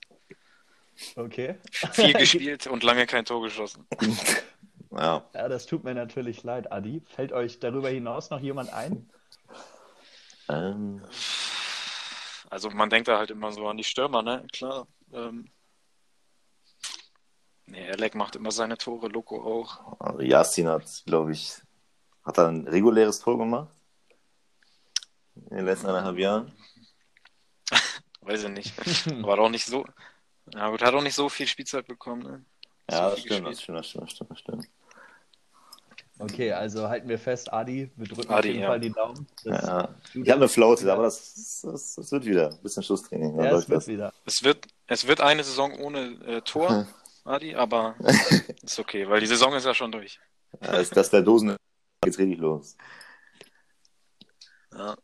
Okay. 1.17 1.57
Viel 1.93 2.13
gespielt 2.15 2.67
und 2.67 2.83
lange 2.83 3.07
kein 3.07 3.25
Tor 3.27 3.43
geschossen. 3.43 3.87
Ja, 4.97 5.25
Ja, 5.35 5.49
das 5.49 5.67
tut 5.67 5.85
mir 5.85 5.95
natürlich 5.95 6.43
leid, 6.43 6.71
Adi. 6.73 7.03
Fällt 7.07 7.33
euch 7.33 7.59
darüber 7.59 7.89
hinaus 7.89 8.31
noch 8.31 8.41
jemand 8.41 8.73
ein? 8.73 9.11
ähm, 10.49 11.03
Also 12.51 12.71
man 12.71 12.91
denkt 12.91 13.09
da 13.09 13.19
halt 13.19 13.31
immer 13.31 13.51
so 13.53 13.67
an 13.69 13.77
die 13.77 13.85
Stürmer, 13.85 14.23
ne? 14.23 14.47
Klar. 14.53 14.87
Ähm, 15.13 15.51
nee, 17.67 17.91
Alec 17.91 18.15
macht 18.15 18.37
immer 18.37 18.51
seine 18.53 18.79
Tore, 18.79 19.09
Loco 19.09 19.43
auch. 19.43 20.01
also 20.01 20.21
Yasin 20.21 20.69
hat, 20.69 21.03
glaube 21.07 21.33
ich, 21.33 21.55
hat 22.25 22.39
er 22.39 22.49
ein 22.49 22.69
reguläres 22.69 23.19
Tor 23.21 23.39
gemacht. 23.39 23.75
In 25.51 25.57
den 25.57 25.65
letzten 25.67 25.89
eineinhalb 25.89 26.19
Jahren. 26.19 26.53
Weiß 28.21 28.45
ich 28.45 28.51
nicht. 28.51 28.73
War 29.25 29.37
doch 29.37 29.49
nicht 29.51 29.67
so. 29.67 29.85
Ja 30.53 30.69
gut, 30.69 30.83
hat 30.83 30.95
auch 30.95 31.03
nicht 31.03 31.15
so 31.15 31.29
viel 31.29 31.47
Spielzeit 31.47 31.87
bekommen, 31.87 32.23
ne? 32.23 32.45
Ja, 32.91 33.09
So 33.09 33.17
das 33.17 33.21
stimmt, 33.21 33.47
das 33.47 33.61
stimmt, 33.63 33.79
das 33.79 33.89
stimmt, 33.89 34.05
das 34.05 34.11
stimmt, 34.13 34.31
das 34.31 34.39
stimmt. 34.39 34.69
Okay, 36.19 36.53
also 36.53 36.89
halten 36.89 37.09
wir 37.09 37.19
fest, 37.19 37.53
Adi, 37.53 37.91
wir 37.97 38.07
drücken 38.07 38.31
auf 38.31 38.39
Adi, 38.39 38.49
jeden 38.49 38.61
ja. 38.61 38.69
Fall 38.69 38.81
die 38.81 38.93
Daumen. 38.93 39.27
Ja. 39.45 39.89
Ich 40.13 40.31
habe 40.31 40.33
eine 40.41 40.49
Flaute, 40.49 40.93
aber 40.93 41.03
das, 41.05 41.61
das, 41.63 41.95
das 41.97 42.13
wird 42.13 42.25
wieder. 42.25 42.51
Ein 42.51 42.63
bisschen 42.63 42.83
Schusstraining. 42.85 43.37
Dann 43.37 43.47
Ja, 43.47 43.51
es 43.51 43.53
läuft 43.57 43.69
wird 43.69 43.77
das. 43.79 43.87
wieder. 43.89 44.13
Es 44.25 44.45
wird, 44.45 44.67
es 44.87 45.07
wird 45.09 45.21
eine 45.21 45.43
Saison 45.43 45.77
ohne 45.81 46.01
äh, 46.27 46.41
Tor, 46.43 46.87
Adi, 47.25 47.55
aber 47.57 47.97
ist 48.63 48.79
okay, 48.79 49.09
weil 49.09 49.21
die 49.21 49.27
Saison 49.27 49.55
ist 49.55 49.65
ja 49.67 49.75
schon 49.75 49.91
durch. 49.91 50.21
Ja, 50.63 50.73
das, 50.73 50.91
das 50.91 51.11
der 51.11 51.23
Dosen 51.23 51.57
geht's 52.03 52.19
richtig 52.19 52.39
los. 52.39 52.77
Ja. 54.73 54.97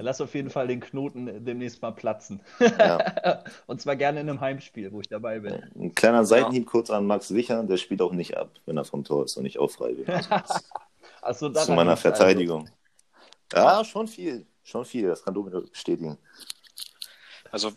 Ja, 0.00 0.04
lass 0.04 0.22
auf 0.22 0.34
jeden 0.34 0.48
Fall 0.48 0.66
den 0.66 0.80
Knoten 0.80 1.44
demnächst 1.44 1.82
mal 1.82 1.90
platzen. 1.90 2.40
Ja. 2.58 3.44
Und 3.66 3.82
zwar 3.82 3.96
gerne 3.96 4.20
in 4.20 4.30
einem 4.30 4.40
Heimspiel, 4.40 4.90
wo 4.92 5.02
ich 5.02 5.08
dabei 5.10 5.40
bin. 5.40 5.62
Ein 5.74 5.94
kleiner 5.94 6.24
Seitenhieb 6.24 6.64
kurz 6.64 6.88
an 6.88 7.06
Max 7.06 7.34
Wichern, 7.34 7.68
der 7.68 7.76
spielt 7.76 8.00
auch 8.00 8.12
nicht 8.12 8.34
ab, 8.34 8.50
wenn 8.64 8.78
er 8.78 8.86
vom 8.86 9.04
Tor 9.04 9.26
ist 9.26 9.36
und 9.36 9.42
nicht 9.42 9.58
auch 9.58 9.70
frei 9.70 9.94
wird. 9.98 10.08
Achso, 11.20 11.50
Zu 11.50 11.72
meiner 11.72 11.98
Verteidigung. 11.98 12.70
Ja, 13.52 13.84
schon 13.84 14.08
viel. 14.08 14.46
Schon 14.62 14.86
viel, 14.86 15.08
das 15.08 15.22
kann 15.22 15.34
Domino 15.34 15.60
bestätigen. 15.60 16.16
Also, 17.50 17.70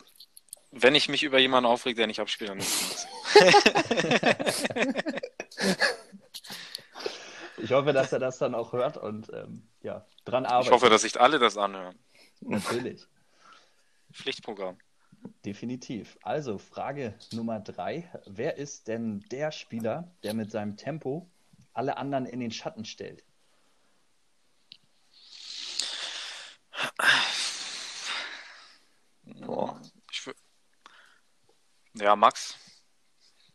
wenn 0.72 0.96
ich 0.96 1.10
mich 1.10 1.24
über 1.24 1.40
jemanden 1.40 1.70
aufrege, 1.70 1.98
der 1.98 2.08
nicht 2.08 2.22
abspielt, 2.22 2.52
dann 2.52 2.60
ist 2.60 3.06
es 3.36 4.64
Ich 7.64 7.72
hoffe, 7.72 7.94
dass 7.94 8.12
er 8.12 8.20
das 8.20 8.40
dann 8.40 8.56
auch 8.56 8.74
hört 8.74 8.98
und 8.98 9.32
ähm, 9.32 9.66
ja, 9.82 10.06
dran 10.26 10.44
Ich 10.44 10.50
arbeitet. 10.52 10.74
hoffe, 10.74 10.90
dass 10.90 11.04
sich 11.04 11.22
alle 11.22 11.40
das 11.40 11.56
anhören. 11.56 11.98
Natürlich, 12.42 13.08
Pflichtprogramm. 14.12 14.78
definitiv. 15.46 16.18
Also, 16.24 16.58
Frage 16.58 17.18
Nummer 17.32 17.62
drei. 17.62 18.12
Wer 18.26 18.58
ist 18.58 18.90
denn 18.90 19.22
der 19.32 19.54
Spieler, 19.54 20.12
der 20.24 20.34
mit 20.34 20.52
seinem 20.52 20.76
Tempo 20.76 21.30
alle 21.74 21.96
anderen 21.96 22.26
in 22.26 22.42
den 22.42 22.52
Schatten 22.52 22.84
stellt? 22.84 23.24
Boah. 29.24 29.80
Ich 30.12 30.30
ja, 31.94 32.16
Max 32.18 32.58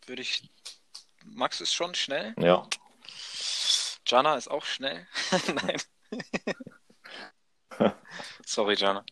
würde 0.07 0.23
ich. 0.23 0.49
Max 1.25 1.61
ist 1.61 1.75
schon 1.75 1.94
schnell. 1.94 2.35
Ja. 2.38 2.66
Jana 4.09 4.35
ist 4.37 4.49
auch 4.51 4.64
schnell. 4.64 5.07
Nein. 5.55 5.81
Sorry, 8.47 8.75
Jana. 8.75 9.05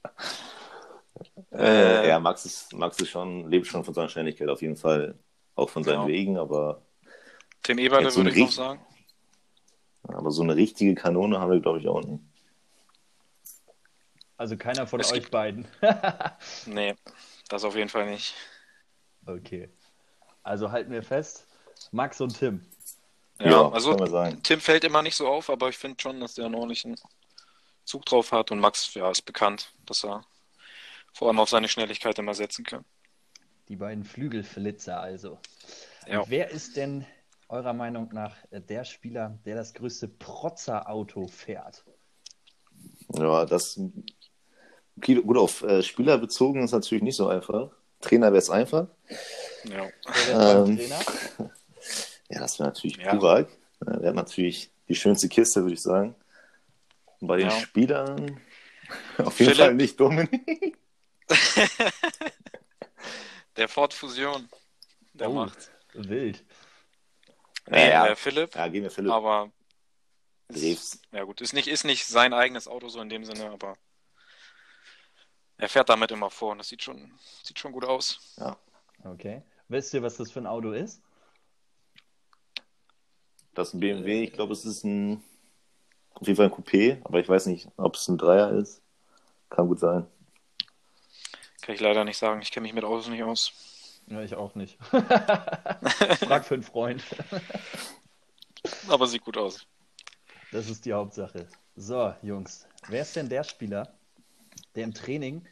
Äh, 1.52 2.02
Äh, 2.04 2.08
ja, 2.08 2.18
Max 2.20 2.44
ist, 2.44 2.72
Max 2.72 2.98
ist 3.00 3.10
schon, 3.10 3.48
lebt 3.50 3.66
schon 3.66 3.84
von 3.84 3.94
seiner 3.94 4.08
Schnelligkeit 4.08 4.48
auf 4.48 4.62
jeden 4.62 4.76
Fall. 4.76 5.18
Auch 5.54 5.70
von 5.70 5.84
seinen 5.84 6.02
Ja. 6.02 6.06
Wegen, 6.08 6.36
aber, 6.38 6.82
Tim 7.62 7.78
Eberle 7.78 8.10
so 8.10 8.22
würde 8.24 8.30
ich 8.30 8.44
noch 8.44 8.50
sagen. 8.52 8.86
aber 10.02 10.30
so 10.30 10.42
eine 10.42 10.54
richtige 10.56 10.94
Kanone 10.94 11.40
haben 11.40 11.50
wir, 11.50 11.60
glaube 11.60 11.78
ich, 11.78 11.88
auch 11.88 12.02
nicht. 12.02 12.22
Also 14.36 14.56
keiner 14.58 14.86
von 14.86 15.00
Es 15.00 15.12
euch 15.12 15.20
gibt- 15.20 15.30
beiden. 15.30 15.66
Nee, 16.66 16.94
das 17.48 17.64
auf 17.64 17.74
jeden 17.74 17.88
Fall 17.88 18.10
nicht. 18.10 18.34
okay. 19.26 19.70
Also 20.42 20.70
halten 20.70 20.92
wir 20.92 21.02
fest, 21.02 21.46
Max 21.90 22.20
und 22.20 22.38
Tim. 22.38 22.60
Ja, 23.38 23.50
Ja, 23.50 23.68
also 23.68 23.90
kann 23.90 24.00
man 24.00 24.10
sagen. 24.10 24.42
Tim 24.42 24.60
fällt 24.60 24.84
immer 24.84 25.02
nicht 25.02 25.16
so 25.16 25.26
auf, 25.28 25.50
aber 25.50 25.68
ich 25.68 25.76
finde 25.76 25.96
schon, 26.00 26.20
dass 26.20 26.34
der 26.34 26.46
einen 26.46 26.54
ordentlichen 26.54 26.96
Zug 27.84 28.04
drauf 28.06 28.32
hat 28.32 28.50
und 28.50 28.58
Max, 28.58 28.94
ja, 28.94 29.10
ist 29.10 29.22
bekannt, 29.22 29.72
dass 29.84 30.04
er 30.04 30.24
vor 31.12 31.28
allem 31.28 31.38
auf 31.38 31.48
seine 31.48 31.68
Schnelligkeit 31.68 32.18
immer 32.18 32.34
setzen 32.34 32.64
kann. 32.64 32.84
Die 33.68 33.76
beiden 33.76 34.04
Flügelflitzer 34.04 35.00
also. 35.00 35.38
Ja. 36.06 36.24
Wer 36.28 36.50
ist 36.50 36.76
denn 36.76 37.04
eurer 37.48 37.72
Meinung 37.72 38.08
nach 38.12 38.36
der 38.50 38.84
Spieler, 38.84 39.38
der 39.44 39.56
das 39.56 39.74
größte 39.74 40.08
Protzer-Auto 40.08 41.26
fährt? 41.28 41.84
Ja, 43.14 43.44
das 43.44 43.80
gut 45.00 45.36
auf 45.36 45.62
äh, 45.62 45.82
Spieler 45.82 46.18
bezogen 46.18 46.62
ist 46.62 46.72
natürlich 46.72 47.04
nicht 47.04 47.16
so 47.16 47.28
einfach. 47.28 47.70
Trainer 48.00 48.26
wäre 48.26 48.38
es 48.38 48.50
einfach. 48.50 48.88
Ja. 49.64 49.86
Ähm, 50.32 50.76
Trainer? 50.76 51.50
Ja, 52.28 52.40
das 52.40 52.58
wäre 52.58 52.68
natürlich 52.70 52.96
Ja. 52.96 53.14
Burak. 53.14 53.48
Ja, 53.86 53.96
Der 53.98 54.08
hat 54.08 54.16
natürlich 54.16 54.70
die 54.88 54.94
schönste 54.94 55.28
Kiste, 55.28 55.62
würde 55.62 55.74
ich 55.74 55.82
sagen. 55.82 56.14
Und 57.20 57.28
bei 57.28 57.36
den 57.38 57.48
Ja. 57.48 57.58
Spielern 57.60 58.40
auf 59.18 59.38
jeden 59.38 59.52
Philipp? 59.52 59.56
Fall 59.56 59.74
nicht 59.74 59.98
Dominik. 60.00 60.76
Der 63.56 63.68
Ford 63.68 63.94
Fusion. 63.94 64.48
Der 65.14 65.30
Oh. 65.30 65.34
macht. 65.34 65.70
Wild. 65.94 66.44
Nee, 67.68 67.88
Ja. 67.90 68.06
äh, 68.08 68.16
Philipp, 68.16 68.54
Ja, 68.54 68.68
gehen 68.68 68.82
wir 68.82 68.90
Philipp. 68.90 69.10
aber 69.12 69.50
Drews. 70.48 71.00
ja 71.10 71.24
gut, 71.24 71.40
ist 71.40 71.52
nicht, 71.54 71.66
ist 71.68 71.84
nicht 71.84 72.06
sein 72.06 72.32
eigenes 72.32 72.68
Auto 72.68 72.88
so 72.88 73.00
in 73.00 73.08
dem 73.08 73.24
Sinne, 73.24 73.50
aber 73.50 73.76
er 75.56 75.68
fährt 75.68 75.88
damit 75.88 76.10
immer 76.12 76.30
vor 76.30 76.52
und 76.52 76.58
das 76.58 76.68
sieht 76.68 76.82
schon, 76.82 77.18
sieht 77.42 77.58
schon 77.58 77.72
gut 77.72 77.84
aus. 77.84 78.34
Ja, 78.36 78.56
Okay. 79.04 79.42
Wisst 79.68 79.94
ihr, 79.94 80.02
was 80.02 80.16
das 80.16 80.30
für 80.30 80.38
ein 80.40 80.46
Auto 80.46 80.70
ist? 80.72 81.00
Das 83.56 83.68
ist 83.68 83.74
ein 83.74 83.80
BMW. 83.80 84.22
Ich 84.22 84.32
glaube, 84.32 84.52
es 84.52 84.64
ist 84.64 84.84
ein 84.84 85.22
auf 86.14 86.26
jeden 86.26 86.36
Fall 86.36 86.46
ein 86.46 86.52
Coupé, 86.52 86.98
aber 87.04 87.20
ich 87.20 87.28
weiß 87.28 87.46
nicht, 87.46 87.68
ob 87.76 87.96
es 87.96 88.08
ein 88.08 88.16
Dreier 88.16 88.50
ist. 88.52 88.80
Kann 89.50 89.68
gut 89.68 89.80
sein. 89.80 90.06
Kann 91.60 91.74
ich 91.74 91.80
leider 91.80 92.04
nicht 92.04 92.16
sagen, 92.16 92.40
ich 92.40 92.50
kenne 92.50 92.62
mich 92.62 92.72
mit 92.72 92.84
Autos 92.84 93.08
nicht 93.08 93.22
aus. 93.22 93.52
Ja, 94.06 94.22
ich 94.22 94.34
auch 94.34 94.54
nicht. 94.54 94.78
Frag 94.84 96.44
für 96.44 96.54
einen 96.54 96.62
Freund. 96.62 97.04
Aber 98.88 99.06
sieht 99.06 99.24
gut 99.24 99.36
aus. 99.36 99.66
Das 100.52 100.70
ist 100.70 100.84
die 100.84 100.92
Hauptsache. 100.92 101.48
So, 101.74 102.14
Jungs, 102.22 102.66
wer 102.88 103.02
ist 103.02 103.16
denn 103.16 103.28
der 103.28 103.44
Spieler, 103.44 103.92
der 104.74 104.84
im 104.84 104.94
Training 104.94 105.46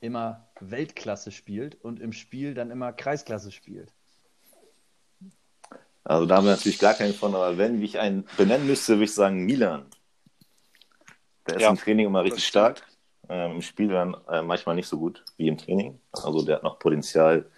immer 0.00 0.48
Weltklasse 0.60 1.30
spielt 1.30 1.76
und 1.76 2.00
im 2.00 2.12
Spiel 2.12 2.54
dann 2.54 2.70
immer 2.70 2.92
Kreisklasse 2.92 3.52
spielt? 3.52 3.92
Also 6.04 6.26
da 6.26 6.36
haben 6.36 6.46
wir 6.46 6.52
natürlich 6.52 6.78
gar 6.78 6.94
keinen 6.94 7.14
von, 7.14 7.34
aber 7.34 7.58
wenn 7.58 7.82
ich 7.82 7.98
einen 7.98 8.26
benennen 8.36 8.66
müsste, 8.66 8.94
würde 8.94 9.04
ich 9.04 9.14
sagen 9.14 9.44
Milan. 9.44 9.86
Der 11.46 11.56
ist 11.56 11.62
Ja, 11.62 11.68
im 11.68 11.76
Training 11.76 12.06
immer 12.06 12.24
richtig 12.24 12.46
stark, 12.46 12.86
ähm, 13.28 13.52
im 13.56 13.62
Spiel 13.62 13.88
dann 13.88 14.16
äh, 14.28 14.42
manchmal 14.42 14.74
nicht 14.74 14.88
so 14.88 14.98
gut 14.98 15.24
wie 15.36 15.48
im 15.48 15.58
Training. 15.58 16.00
Also 16.12 16.42
der 16.42 16.56
hat 16.56 16.62
noch 16.62 16.78
Potenzial 16.78 17.50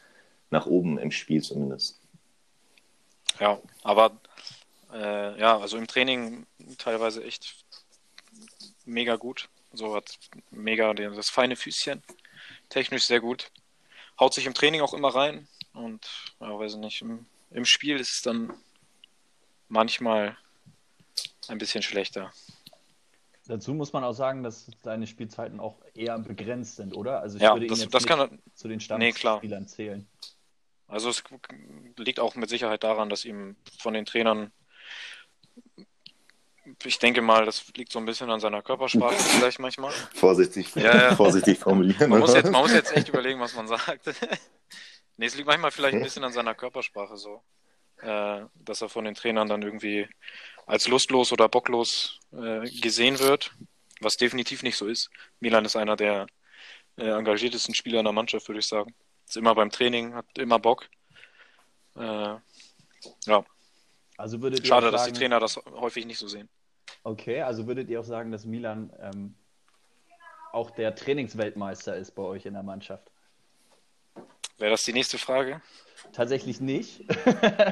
nach 0.51 0.67
oben 0.67 0.99
im 0.99 1.11
Spiel 1.11 1.43
zumindest. 1.43 2.01
Ja, 3.41 3.61
aber 3.83 4.21
äh, 4.93 5.39
ja, 5.41 5.59
also 5.59 5.77
im 5.77 5.87
Training 5.87 6.47
teilweise 6.79 7.25
echt 7.25 7.57
mega 8.85 9.17
gut. 9.17 9.49
So 9.73 9.95
hat 9.95 10.19
mega 10.51 10.95
das 10.95 11.31
feine 11.31 11.57
Füßchen. 11.57 12.03
Technisch 12.69 13.05
sehr 13.07 13.21
gut. 13.21 13.51
Haut 14.21 14.35
sich 14.35 14.47
im 14.47 14.55
Training 14.55 14.81
auch 14.83 14.95
immer 14.95 15.15
rein. 15.15 15.49
Und 15.73 16.07
ja, 16.41 16.57
weiß 16.59 16.75
ich 16.75 16.79
nicht, 16.79 17.03
im, 17.03 17.27
im 17.55 17.65
Spiel 17.65 17.99
ist 17.99 18.13
es 18.13 18.23
dann 18.23 18.53
manchmal 19.69 20.37
ein 21.49 21.57
bisschen 21.59 21.83
schlechter. 21.83 22.31
Dazu 23.47 23.75
muss 23.75 23.93
man 23.93 24.05
auch 24.05 24.13
sagen, 24.15 24.43
dass 24.43 24.71
seine 24.83 25.07
Spielzeiten 25.07 25.61
auch 25.61 25.77
eher 25.95 26.19
begrenzt 26.19 26.77
sind, 26.77 26.95
oder? 26.97 27.21
Also 27.21 27.37
ich 27.37 27.43
Ja, 27.43 27.53
würde 27.55 27.67
ihn 27.67 27.71
das, 27.71 27.81
jetzt 27.81 27.95
das 27.95 28.03
nicht 28.03 28.09
kann 28.09 28.21
er- 28.21 28.55
zu 28.55 28.69
den 28.69 28.79
Nee. 28.99 29.13
Stammspielern 29.13 29.67
zählen. 29.69 30.07
Also 30.89 31.09
es 31.11 31.23
liegt 31.99 32.21
auch 32.21 32.35
mit 32.37 32.49
Sicherheit 32.51 32.85
daran, 32.85 33.09
dass 33.09 33.25
ihm 33.25 33.57
von 33.81 33.95
den 33.95 34.05
Trainern, 34.07 34.53
ich 36.85 36.99
denke 36.99 37.21
mal, 37.23 37.45
das 37.45 37.67
liegt 37.77 37.93
so 37.93 37.99
ein 37.99 38.05
bisschen 38.07 38.31
an 38.31 38.41
seiner 38.41 38.63
Körpersprache 38.63 39.15
vielleicht 39.39 39.59
manchmal. 39.59 39.93
Vorsichtig, 40.15 40.75
Ja, 40.75 40.97
ja. 41.11 41.15
vorsichtig 41.17 41.59
formulieren. 41.59 42.11
Man 42.11 42.21
muss, 42.21 42.35
jetzt, 42.35 42.51
man 42.51 42.63
muss 42.63 42.73
jetzt 42.73 42.93
echt 42.97 43.09
überlegen, 43.09 43.41
was 43.41 43.55
man 43.55 43.69
sagt. 43.69 44.07
nee, 45.17 45.27
es 45.27 45.35
liegt 45.35 45.49
manchmal 45.49 45.71
vielleicht 45.71 45.97
ein 45.97 46.03
bisschen 46.03 46.25
an 46.25 46.33
seiner 46.33 46.55
Körpersprache 46.55 47.17
so, 47.17 47.43
äh, 47.99 48.43
dass 48.55 48.83
er 48.83 48.89
von 48.89 49.05
den 49.05 49.15
Trainern 49.15 49.49
dann 49.49 49.63
irgendwie 49.63 50.09
als 50.67 50.89
lustlos 50.89 51.33
oder 51.33 51.49
bocklos 51.49 52.21
äh, 52.33 52.69
gesehen 52.81 53.19
wird, 53.19 53.53
was 54.01 54.17
definitiv 54.17 54.63
nicht 54.63 54.77
so 54.77 54.87
ist. 54.87 55.11
Milan 55.41 55.65
ist 55.65 55.77
einer 55.77 55.97
der 55.97 56.27
äh, 56.97 57.09
engagiertesten 57.09 57.75
Spieler 57.75 58.01
in 58.01 58.05
der 58.05 58.13
Mannschaft, 58.13 58.49
würde 58.49 58.61
ich 58.61 58.67
sagen. 58.67 58.95
Ist 59.29 59.37
immer 59.37 59.55
beim 59.55 59.71
Training, 59.71 60.15
hat 60.15 60.27
immer 60.39 60.59
Bock. 60.59 60.89
Äh, 61.97 62.37
ja, 63.27 63.45
Also 64.17 64.41
würdet 64.41 64.67
schade, 64.67 64.89
auch 64.89 64.93
dass 64.93 65.03
sagen, 65.03 65.15
die 65.15 65.19
Trainer 65.21 65.41
das 65.41 65.57
häufig 65.57 66.07
nicht 66.07 66.19
so 66.19 66.29
sehen. 66.29 66.49
Okay, 67.03 67.43
also 67.43 67.67
würdet 67.67 67.89
ihr 67.91 68.01
auch 68.01 68.05
sagen, 68.05 68.33
dass 68.33 68.45
Milan 68.45 68.93
ähm, 69.01 69.35
auch 70.53 70.71
der 70.71 70.95
Trainingsweltmeister 70.95 71.97
ist 71.97 72.13
bei 72.13 72.23
euch 72.23 72.47
in 72.47 72.55
der 72.55 72.63
Mannschaft? 72.63 73.11
Wäre 74.59 74.71
das 74.71 74.85
die 74.85 74.93
nächste 74.93 75.19
Frage? 75.19 75.61
Tatsächlich 76.13 76.61
nicht. 76.61 77.03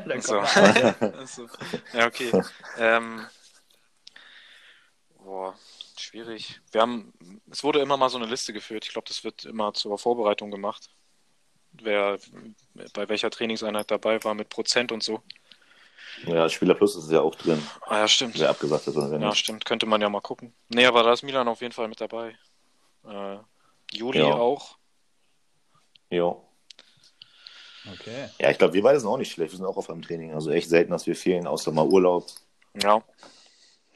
Dann 0.07 0.21
So. 0.21 0.39
Also, 0.41 1.49
ja, 1.93 2.07
okay. 2.07 2.33
Ähm, 2.77 3.27
boah, 5.19 5.55
schwierig. 5.97 6.61
Wir 6.73 6.81
haben, 6.81 7.13
es 7.51 7.63
wurde 7.63 7.81
immer 7.81 7.97
mal 7.97 8.09
so 8.09 8.19
eine 8.19 8.27
Liste 8.27 8.53
geführt. 8.53 8.85
Ich 8.87 8.93
glaube, 8.93 9.07
das 9.09 9.23
wird 9.25 9.45
immer 9.45 9.73
zur 9.75 9.99
Vorbereitung 9.99 10.51
gemacht. 10.51 10.91
Wer 11.73 12.19
bei 12.93 13.09
welcher 13.09 13.31
Trainingseinheit 13.31 13.91
dabei 13.91 14.23
war 14.25 14.35
mit 14.35 14.49
Prozent 14.51 14.93
und 14.93 15.03
so. 15.03 15.23
Ja, 16.27 16.49
Spieler 16.49 16.75
Plus 16.75 16.95
ist 16.97 17.11
ja 17.11 17.21
auch 17.23 17.35
drin, 17.35 17.67
Ah 17.87 17.99
ja, 17.99 18.09
stimmt. 18.09 18.39
wer 18.39 18.51
abgesagt 18.51 18.87
ist 18.87 18.97
oder 18.97 19.11
wer 19.11 19.19
Ja, 19.19 19.29
nicht. 19.31 19.39
stimmt. 19.39 19.65
Könnte 19.65 19.87
man 19.87 20.01
ja 20.03 20.09
mal 20.11 20.21
gucken. 20.21 20.55
Nee, 20.69 20.85
aber 20.85 21.03
da 21.03 21.13
ist 21.13 21.23
Milan 21.23 21.49
auf 21.49 21.63
jeden 21.63 21.73
Fall 21.73 21.89
mit 21.89 22.01
dabei. 22.01 22.37
Äh, 23.07 23.39
Juli 23.93 24.19
Ja. 24.21 24.35
auch. 24.35 24.77
Ja. 26.11 26.37
Okay. 27.91 28.29
ja, 28.39 28.51
ich 28.51 28.59
glaube, 28.59 28.75
wir 28.75 28.83
beide 28.83 29.01
sind 29.01 29.09
auch 29.09 29.17
nicht 29.19 29.33
schlecht. 29.33 29.53
Wir 29.53 29.57
sind 29.57 29.67
auch 29.67 29.77
auf 29.77 29.91
einem 29.91 30.03
Training. 30.03 30.33
Also 30.33 30.51
echt 30.51 30.69
selten, 30.69 30.93
dass 30.93 31.07
wir 31.07 31.17
fehlen, 31.17 31.47
außer 31.47 31.73
mal 31.73 31.87
Urlaub 31.87 32.27
Ja, 32.81 33.03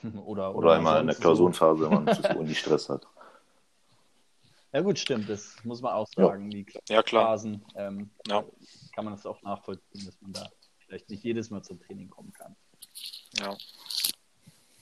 Oder, 0.24 0.54
oder 0.54 0.72
einmal 0.72 1.00
in 1.00 1.06
der 1.06 1.16
Klausurenphase, 1.16 1.82
wenn 1.82 2.04
man 2.04 2.06
zu 2.14 2.22
viel 2.22 2.36
Uni-Stress 2.36 2.88
hat. 2.88 3.06
Ja 4.72 4.80
gut, 4.82 4.98
stimmt. 4.98 5.28
Das 5.28 5.56
muss 5.64 5.80
man 5.80 5.92
auch 5.94 6.08
sagen. 6.14 6.50
Die 6.50 6.66
ja 6.88 7.02
klar. 7.02 7.26
Phasen 7.28 7.64
ähm, 7.76 8.10
Ja. 8.26 8.44
kann 8.94 9.04
man 9.04 9.14
das 9.14 9.24
auch 9.24 9.40
nachvollziehen, 9.42 10.04
dass 10.04 10.20
man 10.20 10.32
da 10.32 10.50
vielleicht 10.84 11.08
nicht 11.08 11.24
jedes 11.24 11.50
Mal 11.50 11.62
zum 11.62 11.80
Training 11.80 12.10
kommen 12.10 12.32
kann. 12.32 12.54
Ja. 13.38 13.56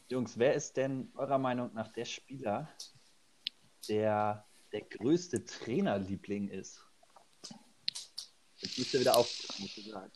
Jungs, 0.08 0.38
wer 0.38 0.54
ist 0.54 0.76
denn 0.76 1.10
eurer 1.16 1.38
Meinung 1.38 1.72
nach 1.74 1.88
der 1.88 2.04
Spieler, 2.04 2.68
der 3.88 4.44
der 4.72 4.80
größte 4.82 5.44
Trainerliebling 5.44 6.48
ist? 6.48 6.84
Jetzt 8.64 8.78
müsst 8.78 8.94
ihr 8.94 9.00
wieder 9.00 9.16
aufpassen, 9.16 9.62
muss 9.62 9.76
ich 9.76 9.90
sagen. 9.90 10.10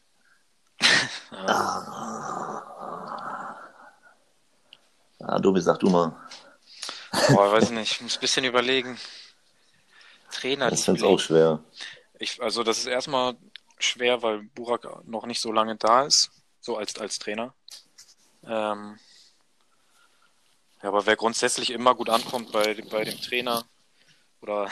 Ah, 5.21 5.39
Domi, 5.39 5.61
sag 5.61 5.79
du 5.81 5.91
mal. 5.91 6.13
Boah, 7.31 7.53
weiß 7.53 7.71
nicht. 7.71 7.93
Ich 7.93 8.01
muss 8.01 8.17
ein 8.17 8.21
bisschen 8.21 8.45
überlegen. 8.45 8.99
Trainer. 10.31 10.73
Ich 10.73 10.85
finde 10.85 11.01
es 11.01 11.07
auch 11.07 11.19
schwer. 11.19 11.63
Ich, 12.19 12.41
also 12.43 12.63
das 12.63 12.79
ist 12.79 12.87
erstmal 12.87 13.37
schwer, 13.79 14.23
weil 14.23 14.43
Burak 14.55 15.07
noch 15.07 15.27
nicht 15.27 15.41
so 15.41 15.53
lange 15.53 15.77
da 15.77 16.05
ist, 16.05 16.31
so 16.61 16.77
als, 16.77 16.99
als 16.99 17.19
Trainer. 17.19 17.55
Ähm, 18.45 18.99
ja, 20.83 20.89
aber 20.89 21.07
wer 21.07 21.17
grundsätzlich 21.17 21.71
immer 21.71 21.95
gut 21.95 22.09
ankommt 22.11 22.53
bei, 22.53 22.75
dem- 22.75 22.89
bei 22.89 23.05
dem 23.05 23.21
Trainer 23.21 23.65
oder 24.41 24.69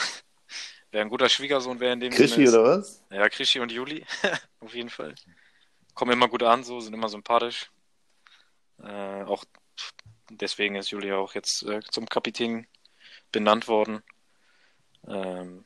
wer 0.97 1.03
ein 1.03 1.11
guter 1.11 1.29
Schwiegersohn 1.29 1.79
wäre 1.79 1.93
in 1.93 2.01
dem 2.01 2.11
Krischi 2.11 2.47
Sinne 2.47 2.61
oder 2.63 2.79
was? 2.79 3.05
ja, 3.11 3.29
Krischi 3.29 3.61
und 3.61 3.71
Juli, 3.71 4.03
auf 4.61 4.75
jeden 4.75 4.89
Fall. 4.89 5.15
Kommen 5.93 6.13
immer 6.13 6.27
gut 6.27 6.43
an, 6.43 6.65
so, 6.65 6.81
sind 6.81 6.95
immer 6.95 7.11
sympathisch. 7.11 7.71
Äh, 8.83 9.23
auch 9.25 9.45
deswegen 10.31 10.77
ist 10.77 10.91
Juli 10.91 11.13
auch 11.13 11.35
jetzt 11.35 11.65
äh, 11.65 11.81
zum 11.91 12.07
Kapitän 12.07 12.67
benannt 13.31 13.69
worden. 13.69 14.03
Ähm, 15.07 15.65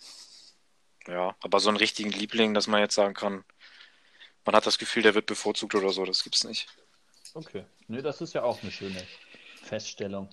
ja, 1.06 1.36
aber 1.40 1.60
so 1.60 1.68
einen 1.68 1.78
richtigen 1.78 2.10
Liebling, 2.10 2.52
dass 2.52 2.66
man 2.66 2.80
jetzt 2.80 2.96
sagen 2.96 3.14
kann, 3.14 3.44
man 4.44 4.56
hat 4.56 4.66
das 4.66 4.78
Gefühl, 4.78 5.04
der 5.04 5.14
wird 5.14 5.26
bevorzugt 5.26 5.76
oder 5.76 5.90
so, 5.90 6.04
das 6.04 6.24
gibt's 6.24 6.42
nicht. 6.42 6.66
Okay. 7.34 7.64
Nö, 7.86 8.02
das 8.02 8.20
ist 8.20 8.32
ja 8.32 8.42
auch 8.42 8.60
eine 8.62 8.72
schöne 8.72 9.06
Feststellung. 9.62 10.28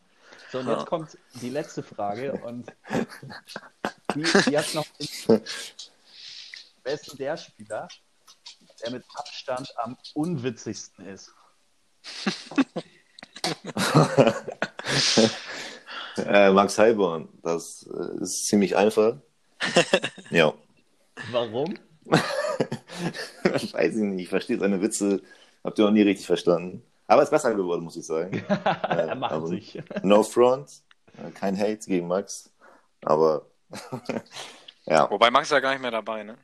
So, 0.51 0.59
und 0.59 0.67
Ja. 0.67 0.77
jetzt 0.77 0.87
kommt 0.87 1.17
die 1.41 1.49
letzte 1.49 1.83
Frage 1.83 2.33
und 2.33 2.71
die, 4.15 4.23
die 4.49 4.57
hat 4.57 4.73
noch. 4.73 4.85
Wer 6.83 6.93
ist 6.93 7.11
denn 7.11 7.17
der 7.17 7.37
Spieler, 7.37 7.87
der 8.81 8.91
mit 8.91 9.03
Abstand 9.15 9.69
am 9.77 9.97
unwitzigsten 10.13 11.05
ist? 11.05 11.31
Äh, 16.17 16.51
Max 16.51 16.79
Heilborn, 16.79 17.29
das 17.43 17.87
äh, 17.93 18.23
ist 18.23 18.47
ziemlich 18.47 18.75
einfach. 18.75 19.17
ja. 20.31 20.51
Warum? 21.31 21.77
Weiß 22.05 23.95
ich 23.95 24.01
nicht, 24.01 24.23
ich 24.23 24.29
verstehe 24.29 24.57
seine 24.57 24.81
Witze, 24.81 25.21
habt 25.63 25.77
ihr 25.77 25.85
noch 25.85 25.91
nie 25.91 26.01
richtig 26.01 26.25
verstanden. 26.25 26.81
Aber 27.07 27.23
ist 27.23 27.29
besser 27.29 27.53
geworden, 27.55 27.83
muss 27.83 27.95
ich 27.95 28.05
sagen. 28.05 28.43
er 28.47 29.15
macht 29.15 29.31
also- 29.33 29.47
sich. 29.47 29.81
No 30.03 30.23
front. 30.23 30.83
Äh, 31.17 31.31
kein 31.31 31.57
Hate 31.57 31.79
gegen 31.87 32.07
Max. 32.07 32.53
Aber 33.01 33.45
ja. 34.85 35.09
Wobei 35.09 35.31
Max 35.31 35.47
ist 35.47 35.51
ja 35.51 35.59
gar 35.59 35.71
nicht 35.71 35.81
mehr 35.81 35.91
dabei, 35.91 36.23
ne? 36.23 36.37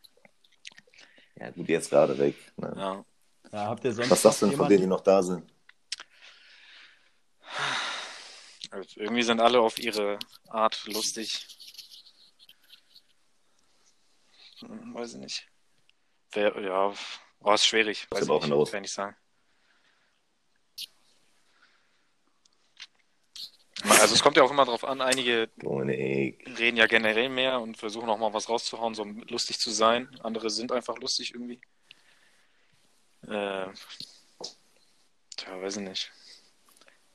Ja, 1.35 1.49
gut, 1.51 1.67
jetzt 1.67 1.89
gerade 1.89 2.17
weg. 2.17 2.35
Ne? 2.57 2.73
Ja. 2.75 3.05
Ja, 3.51 3.67
habt 3.67 3.83
ihr 3.83 3.93
sonst 3.93 4.09
Was 4.09 4.21
sagst 4.21 4.41
du 4.41 4.47
denn 4.47 4.57
von 4.57 4.67
denen, 4.67 4.81
die 4.81 4.87
noch 4.87 5.01
da 5.01 5.21
sind? 5.21 5.51
Also 8.71 8.99
irgendwie 8.99 9.21
sind 9.23 9.39
alle 9.39 9.59
auf 9.59 9.77
ihre 9.77 10.17
Art 10.47 10.85
lustig. 10.87 11.45
Hm, 14.59 14.93
Weiß 14.95 15.13
ich 15.13 15.19
nicht. 15.19 15.47
Wer, 16.31 16.59
ja, 16.61 16.93
war 17.41 17.53
es 17.53 17.65
schwierig. 17.65 18.07
Weiß 18.09 18.23
ich 18.23 18.25
aber 18.29 18.37
auch 18.37 18.41
nicht, 18.41 18.49
hinaus. 18.51 18.71
kann 18.71 18.83
ich 18.83 18.91
sagen. 18.91 19.15
Also 23.83 24.15
es 24.15 24.21
kommt 24.23 24.37
ja 24.37 24.43
auch 24.43 24.51
immer 24.51 24.65
drauf 24.65 24.85
an, 24.85 25.01
einige 25.01 25.47
Dominik. 25.57 26.57
reden 26.57 26.77
ja 26.77 26.87
generell 26.87 27.29
mehr 27.29 27.59
und 27.59 27.77
versuchen 27.77 28.09
auch 28.09 28.17
mal 28.17 28.33
was 28.33 28.47
rauszuhauen, 28.47 28.95
so 28.95 29.01
um 29.03 29.21
lustig 29.27 29.59
zu 29.59 29.71
sein. 29.71 30.09
Andere 30.21 30.49
sind 30.49 30.71
einfach 30.71 30.97
lustig 30.99 31.33
irgendwie. 31.33 31.59
Äh, 33.27 33.67
tja, 35.35 35.61
weiß 35.61 35.77
ich 35.77 35.83
nicht. 35.83 36.11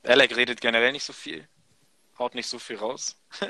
Alec 0.03 0.35
redet 0.35 0.61
generell 0.61 0.91
nicht 0.91 1.03
so 1.03 1.13
viel. 1.13 1.47
Haut 2.17 2.35
nicht 2.35 2.47
so 2.47 2.59
viel 2.59 2.77
raus. 2.77 3.19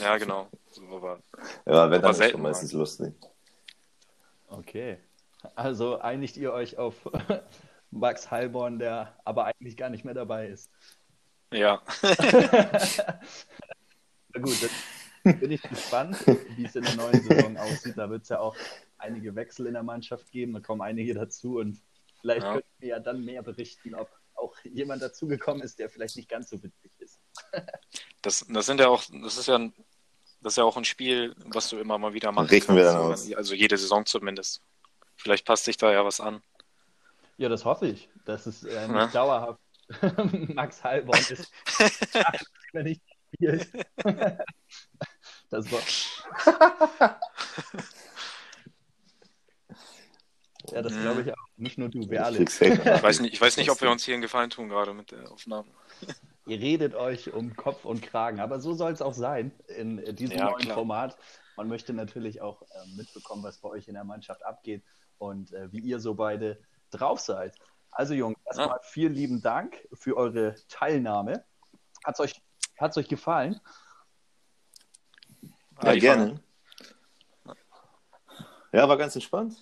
ja, 0.00 0.16
genau. 0.16 0.48
So, 0.70 0.82
aber 0.88 1.20
Ja, 1.66 1.90
wenn 1.90 2.00
dann 2.02 2.18
ist 2.18 2.38
meistens 2.38 2.72
lustig. 2.72 3.14
Okay. 4.48 4.98
Also 5.54 5.98
einigt 5.98 6.36
ihr 6.36 6.52
euch 6.52 6.78
auf 6.78 6.96
Max 7.92 8.30
Heilborn, 8.30 8.78
der 8.78 9.16
aber 9.24 9.44
eigentlich 9.46 9.76
gar 9.76 9.90
nicht 9.90 10.04
mehr 10.04 10.14
dabei 10.14 10.48
ist. 10.48 10.70
ja. 11.52 11.80
Na 14.34 14.40
gut, 14.40 14.56
dann 15.24 15.38
bin 15.38 15.50
ich 15.52 15.62
gespannt, 15.62 16.16
wie 16.56 16.64
es 16.64 16.74
in 16.74 16.84
der 16.84 16.94
neuen 16.94 17.22
Saison 17.22 17.56
aussieht. 17.58 17.98
Da 17.98 18.08
wird 18.08 18.22
es 18.22 18.30
ja 18.30 18.40
auch 18.40 18.56
einige 18.98 19.34
Wechsel 19.36 19.66
in 19.66 19.74
der 19.74 19.82
Mannschaft 19.82 20.30
geben. 20.32 20.54
Da 20.54 20.60
kommen 20.60 20.80
einige 20.80 21.12
dazu 21.14 21.58
und 21.58 21.78
vielleicht 22.20 22.42
Ja. 22.42 22.54
könnt 22.54 22.64
ihr 22.80 22.88
ja 22.88 22.98
dann 22.98 23.24
mehr 23.24 23.42
berichten, 23.42 23.94
ob 23.94 24.08
auch 24.34 24.56
jemand 24.64 25.02
dazugekommen 25.02 25.62
ist, 25.62 25.78
der 25.78 25.90
vielleicht 25.90 26.16
nicht 26.16 26.28
ganz 26.28 26.48
so 26.50 26.62
witzig 26.62 26.90
ist. 26.98 27.20
Das, 28.22 28.46
das 28.48 28.66
sind 28.66 28.78
ja 28.78 28.86
auch, 28.86 29.02
das 29.10 29.36
ist 29.36 29.48
ja 29.48 29.56
ein, 29.56 29.72
das 30.42 30.52
ist 30.52 30.56
ja 30.56 30.62
auch 30.62 30.76
ein 30.76 30.84
Spiel, 30.84 31.34
was 31.44 31.68
du 31.68 31.78
immer 31.78 31.98
mal 31.98 32.14
wieder 32.14 32.30
machen 32.30 32.46
Richten 32.46 32.76
wir 32.76 32.84
dann 32.84 32.96
aus. 32.96 33.32
Also 33.32 33.52
jede 33.56 33.76
Saison 33.76 34.06
zumindest. 34.06 34.62
Vielleicht 35.16 35.44
passt 35.44 35.64
sich 35.64 35.76
da 35.76 35.92
ja 35.92 36.04
was 36.04 36.20
an. 36.20 36.40
Ja, 37.38 37.48
das 37.48 37.64
hoffe 37.64 37.86
ich, 37.86 38.10
dass 38.24 38.46
es 38.46 38.64
äh, 38.64 38.88
nicht 38.88 38.96
Ja. 38.96 39.06
dauerhaft 39.08 39.60
Max 40.54 40.82
Heilborn 40.84 41.18
ist, 41.18 41.50
wenn 42.72 42.86
ich 42.86 43.00
spielt. 43.34 43.68
Das 45.50 45.70
war. 45.70 47.18
ja, 50.72 50.82
das 50.82 50.98
glaube 50.98 51.22
ich 51.22 51.32
auch. 51.32 51.36
Nicht 51.56 51.78
nur 51.78 51.88
du, 51.88 52.08
wir 52.08 52.20
Ich 52.20 52.24
alle. 52.26 52.42
Ich 52.42 52.60
weiß 53.02 53.20
nicht, 53.20 53.34
ich 53.34 53.40
weiß 53.40 53.56
nicht 53.56 53.70
ob 53.70 53.80
wir 53.80 53.90
uns 53.90 54.04
hier 54.04 54.14
einen 54.14 54.22
Gefallen 54.22 54.50
tun 54.50 54.68
gerade 54.68 54.94
mit 54.94 55.10
der 55.10 55.30
Aufnahme. 55.30 55.68
Ihr 56.46 56.58
redet 56.58 56.94
euch 56.96 57.32
um 57.32 57.54
Kopf 57.54 57.84
und 57.84 58.02
Kragen, 58.02 58.40
aber 58.40 58.58
so 58.60 58.74
soll 58.74 58.90
es 58.92 59.00
auch 59.00 59.14
sein 59.14 59.52
in 59.68 59.98
äh, 59.98 60.12
diesem 60.12 60.38
Ja, 60.38 60.46
neuen 60.46 60.64
klar. 60.64 60.74
Format. 60.74 61.16
Man 61.56 61.68
möchte 61.68 61.92
natürlich 61.92 62.40
auch 62.40 62.62
äh, 62.62 62.66
mitbekommen, 62.96 63.44
was 63.44 63.58
bei 63.58 63.68
euch 63.68 63.86
in 63.86 63.94
der 63.94 64.02
Mannschaft 64.04 64.44
abgeht 64.44 64.82
und 65.18 65.52
äh, 65.52 65.70
wie 65.70 65.78
ihr 65.78 66.00
so 66.00 66.14
beide 66.14 66.58
drauf 66.92 67.20
seid. 67.20 67.56
Also 67.90 68.14
Jungs, 68.14 68.38
erstmal 68.46 68.80
vielen 68.82 69.14
lieben 69.14 69.42
Dank 69.42 69.86
für 69.92 70.16
eure 70.16 70.54
Teilnahme. 70.68 71.44
Hat 72.04 72.14
es 72.14 72.20
euch, 72.20 72.42
hat's 72.78 72.96
euch 72.96 73.08
gefallen? 73.08 73.60
Ja, 75.82 75.92
die 75.92 76.00
gerne. 76.00 76.40
Ja, 78.72 78.88
war 78.88 78.96
ganz 78.96 79.14
entspannt. 79.14 79.56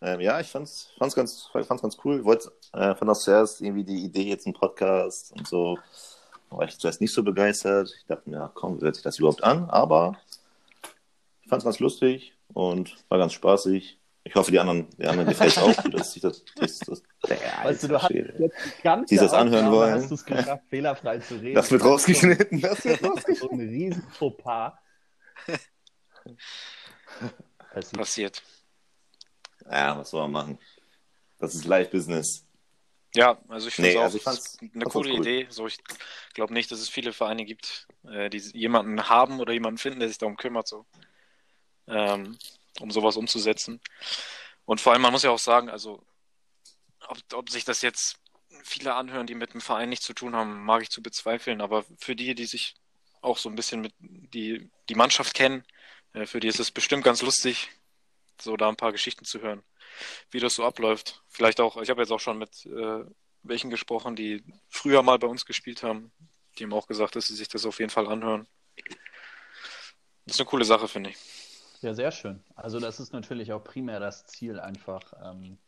Ähm, 0.00 0.20
ja, 0.20 0.40
ich 0.40 0.48
fand's, 0.48 0.90
fand's, 0.98 1.14
ganz, 1.14 1.48
fand's 1.52 1.82
ganz 1.82 1.96
cool. 2.04 2.18
Ich 2.18 2.24
wollte, 2.24 2.50
äh, 2.72 2.94
fand 2.96 3.08
das 3.08 3.22
zuerst 3.22 3.60
irgendwie 3.60 3.84
die 3.84 4.04
Idee, 4.04 4.24
jetzt 4.24 4.46
ein 4.46 4.52
Podcast 4.52 5.32
und 5.32 5.46
so, 5.46 5.78
war 6.50 6.66
ich 6.66 6.76
zuerst 6.76 7.00
nicht 7.00 7.14
so 7.14 7.22
begeistert. 7.22 7.94
Ich 7.96 8.06
dachte 8.06 8.28
mir, 8.28 8.36
ja, 8.36 8.50
komm, 8.52 8.80
wie 8.80 8.84
hört 8.84 8.96
sich 8.96 9.04
das 9.04 9.20
überhaupt 9.20 9.44
an? 9.44 9.70
Aber 9.70 10.16
ich 11.42 11.48
fand's 11.48 11.64
ganz 11.64 11.78
lustig 11.78 12.34
und 12.52 12.96
war 13.08 13.18
ganz 13.18 13.32
spaßig. 13.32 13.98
Ich 14.24 14.34
hoffe, 14.36 14.52
die 14.52 14.58
anderen, 14.60 14.88
die 14.96 15.06
anderen 15.06 15.28
gefällt 15.28 15.58
auch, 15.58 15.74
dass 15.90 16.14
ich 16.14 16.22
das, 16.22 16.44
das, 16.54 16.78
das, 16.78 17.02
ja, 17.28 17.64
Weißt 17.64 17.82
du, 17.82 17.88
du 17.88 18.00
hast 18.00 18.10
jetzt 18.10 18.38
die 18.38 18.82
ganze 18.82 19.14
Die 19.14 19.20
das 19.20 19.32
anhören 19.32 19.66
Aufnahme 19.66 19.76
wollen. 19.76 19.94
Hast 19.94 20.10
du 20.10 20.14
es 20.14 20.24
geschafft, 20.24 20.64
fehlerfrei 20.68 21.18
zu 21.18 21.34
reden? 21.34 21.54
Das 21.54 21.70
wird 21.70 21.84
rausgeschnitten. 21.84 22.60
Das 22.60 22.84
wird 22.84 23.02
rausgeschnitten. 23.02 23.32
So 23.42 23.50
ein 23.50 23.60
riesen 23.68 24.02
Fauxpas. 24.12 24.74
Passiert. 27.72 27.98
Passiert. 27.98 28.42
Ja, 29.70 29.98
was 29.98 30.10
soll 30.10 30.22
man 30.28 30.30
machen? 30.32 30.58
Das 31.38 31.54
ist 31.54 31.64
Live-Business. 31.64 32.46
Ja, 33.14 33.38
also 33.48 33.68
ich 33.68 33.74
finde 33.74 33.90
Nee, 33.90 33.96
es 33.96 34.00
auch 34.24 34.26
also 34.26 34.58
eine 34.74 34.84
coole 34.84 35.12
cool. 35.12 35.20
Idee. 35.20 35.46
So, 35.50 35.66
ich 35.66 35.78
glaube 36.34 36.54
nicht, 36.54 36.70
dass 36.70 36.78
es 36.80 36.88
viele 36.88 37.12
Vereine 37.12 37.44
gibt, 37.44 37.88
äh, 38.08 38.30
die 38.30 38.38
jemanden 38.38 39.08
haben 39.08 39.40
oder 39.40 39.52
jemanden 39.52 39.78
finden, 39.78 39.98
der 40.00 40.08
sich 40.08 40.18
darum 40.18 40.36
kümmert, 40.36 40.68
so, 40.68 40.86
ähm, 41.88 42.38
um 42.80 42.90
sowas 42.90 43.16
umzusetzen. 43.16 43.80
Und 44.64 44.80
vor 44.80 44.92
allem, 44.92 45.02
man 45.02 45.12
muss 45.12 45.22
ja 45.22 45.30
auch 45.30 45.38
sagen, 45.38 45.68
also, 45.68 46.04
ob, 47.08 47.18
ob 47.34 47.50
sich 47.50 47.64
das 47.64 47.82
jetzt 47.82 48.18
viele 48.62 48.94
anhören, 48.94 49.26
die 49.26 49.34
mit 49.34 49.54
dem 49.54 49.60
Verein 49.60 49.88
nichts 49.88 50.06
zu 50.06 50.14
tun 50.14 50.36
haben, 50.36 50.64
mag 50.64 50.82
ich 50.82 50.90
zu 50.90 51.02
bezweifeln. 51.02 51.60
Aber 51.60 51.84
für 51.98 52.14
die, 52.14 52.34
die 52.34 52.46
sich 52.46 52.74
auch 53.20 53.38
so 53.38 53.48
ein 53.48 53.56
bisschen 53.56 53.80
mit 53.80 53.94
die, 53.98 54.70
die 54.88 54.94
Mannschaft 54.94 55.34
kennen, 55.34 55.64
äh, 56.12 56.26
für 56.26 56.40
die 56.40 56.48
ist 56.48 56.60
es 56.60 56.70
bestimmt 56.70 57.04
ganz 57.04 57.22
lustig, 57.22 57.70
so 58.40 58.56
da 58.56 58.68
ein 58.68 58.76
paar 58.76 58.92
Geschichten 58.92 59.24
zu 59.24 59.40
hören, 59.40 59.62
wie 60.30 60.40
das 60.40 60.54
so 60.54 60.64
abläuft. 60.64 61.22
Vielleicht 61.28 61.60
auch, 61.60 61.76
ich 61.76 61.90
habe 61.90 62.02
jetzt 62.02 62.10
auch 62.10 62.20
schon 62.20 62.38
mit 62.38 62.66
äh, 62.66 63.04
welchen 63.42 63.70
gesprochen, 63.70 64.16
die 64.16 64.42
früher 64.68 65.02
mal 65.02 65.18
bei 65.18 65.26
uns 65.26 65.44
gespielt 65.44 65.82
haben. 65.82 66.12
Die 66.58 66.64
haben 66.64 66.72
auch 66.72 66.86
gesagt, 66.86 67.16
dass 67.16 67.26
sie 67.26 67.34
sich 67.36 67.48
das 67.48 67.66
auf 67.66 67.78
jeden 67.78 67.90
Fall 67.90 68.06
anhören. 68.06 68.46
Das 70.26 70.36
ist 70.36 70.40
eine 70.40 70.48
coole 70.48 70.64
Sache, 70.64 70.88
finde 70.88 71.10
ich. 71.10 71.16
Ja, 71.82 71.94
sehr 71.94 72.12
schön. 72.12 72.42
Also 72.54 72.78
das 72.78 73.00
ist 73.00 73.12
natürlich 73.12 73.52
auch 73.52 73.62
primär 73.62 73.98
das 74.00 74.24
Ziel, 74.26 74.60
einfach 74.60 75.12
ähm, 75.24 75.58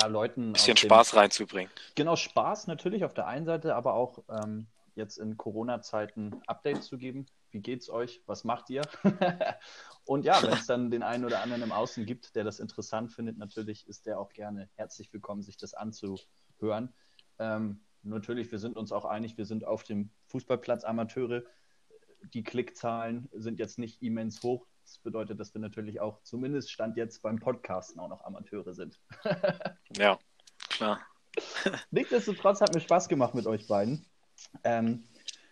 ja, 0.00 0.06
Leuten 0.06 0.50
Ein 0.50 0.52
bisschen 0.52 0.76
dem- 0.76 0.88
Spaß 0.88 1.16
reinzubringen. 1.16 1.72
Genau, 1.94 2.14
Spaß 2.14 2.66
natürlich 2.66 3.04
auf 3.04 3.14
der 3.14 3.26
einen 3.26 3.46
Seite, 3.46 3.74
aber 3.74 3.94
auch 3.94 4.22
ähm, 4.28 4.66
jetzt 4.94 5.16
in 5.18 5.36
Corona-Zeiten 5.36 6.40
Updates 6.46 6.86
zu 6.86 6.98
geben. 6.98 7.26
Wie 7.50 7.60
geht's 7.60 7.88
euch? 7.88 8.22
Was 8.26 8.44
macht 8.44 8.68
ihr? 8.68 8.82
Und 10.04 10.24
ja, 10.26 10.42
wenn 10.42 10.52
es 10.52 10.66
dann 10.66 10.90
den 10.90 11.02
einen 11.02 11.24
oder 11.24 11.40
anderen 11.40 11.62
im 11.62 11.72
Außen 11.72 12.04
gibt, 12.04 12.36
der 12.36 12.44
das 12.44 12.60
interessant 12.60 13.12
findet, 13.12 13.38
natürlich 13.38 13.88
ist 13.88 14.06
der 14.06 14.18
auch 14.20 14.32
gerne 14.32 14.68
herzlich 14.74 15.12
willkommen, 15.12 15.42
sich 15.42 15.56
das 15.56 15.72
anzuhören. 15.72 16.92
Ähm, 17.38 17.80
natürlich, 18.02 18.52
wir 18.52 18.58
sind 18.58 18.76
uns 18.76 18.92
auch 18.92 19.06
einig, 19.06 19.38
wir 19.38 19.46
sind 19.46 19.64
auf 19.64 19.84
dem 19.84 20.10
Fußballplatz 20.26 20.84
Amateure. 20.84 21.44
Die 22.34 22.42
Klickzahlen 22.42 23.28
sind 23.32 23.58
jetzt 23.58 23.78
nicht 23.78 24.02
immens 24.02 24.42
hoch. 24.42 24.66
Das 24.84 24.98
bedeutet, 24.98 25.40
dass 25.40 25.54
wir 25.54 25.60
natürlich 25.60 26.00
auch 26.00 26.22
zumindest 26.22 26.70
Stand 26.70 26.96
jetzt 26.96 27.22
beim 27.22 27.38
Podcasten 27.38 27.98
auch 28.00 28.08
noch 28.08 28.24
Amateure 28.24 28.72
sind. 28.74 29.00
Ja, 29.96 30.18
klar. 30.70 31.00
Nichtsdestotrotz 31.90 32.60
hat 32.60 32.74
mir 32.74 32.80
Spaß 32.80 33.08
gemacht 33.08 33.34
mit 33.34 33.46
euch 33.46 33.68
beiden. 33.68 34.04
Ähm, 34.64 35.04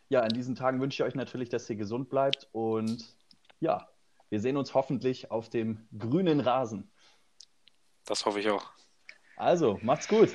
ja, 0.09 0.21
in 0.21 0.35
diesen 0.35 0.57
Tagen 0.57 0.81
wünsche 0.81 1.03
ich 1.03 1.07
euch 1.07 1.15
natürlich, 1.15 1.49
dass 1.49 1.71
ihr 1.71 1.77
gesund 1.77 2.11
bleibt 2.11 2.49
und 2.53 3.17
ja, 3.61 3.89
wir 4.31 4.41
sehen 4.41 4.57
uns 4.57 4.75
hoffentlich 4.75 5.31
auf 5.31 5.49
dem 5.49 5.87
grünen 5.97 6.41
Rasen. 6.41 6.91
Das 8.05 8.27
hoffe 8.27 8.41
ich 8.41 8.51
auch. 8.51 8.73
Also, 9.37 9.79
macht's 9.83 10.09
gut. 10.09 10.31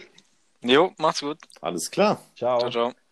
Jo, 0.62 0.94
macht's 0.98 1.22
gut. 1.22 1.40
Alles 1.62 1.92
klar. 1.92 2.22
Ciao. 2.36 2.60
Ciao, 2.60 2.72
ciao. 2.72 3.07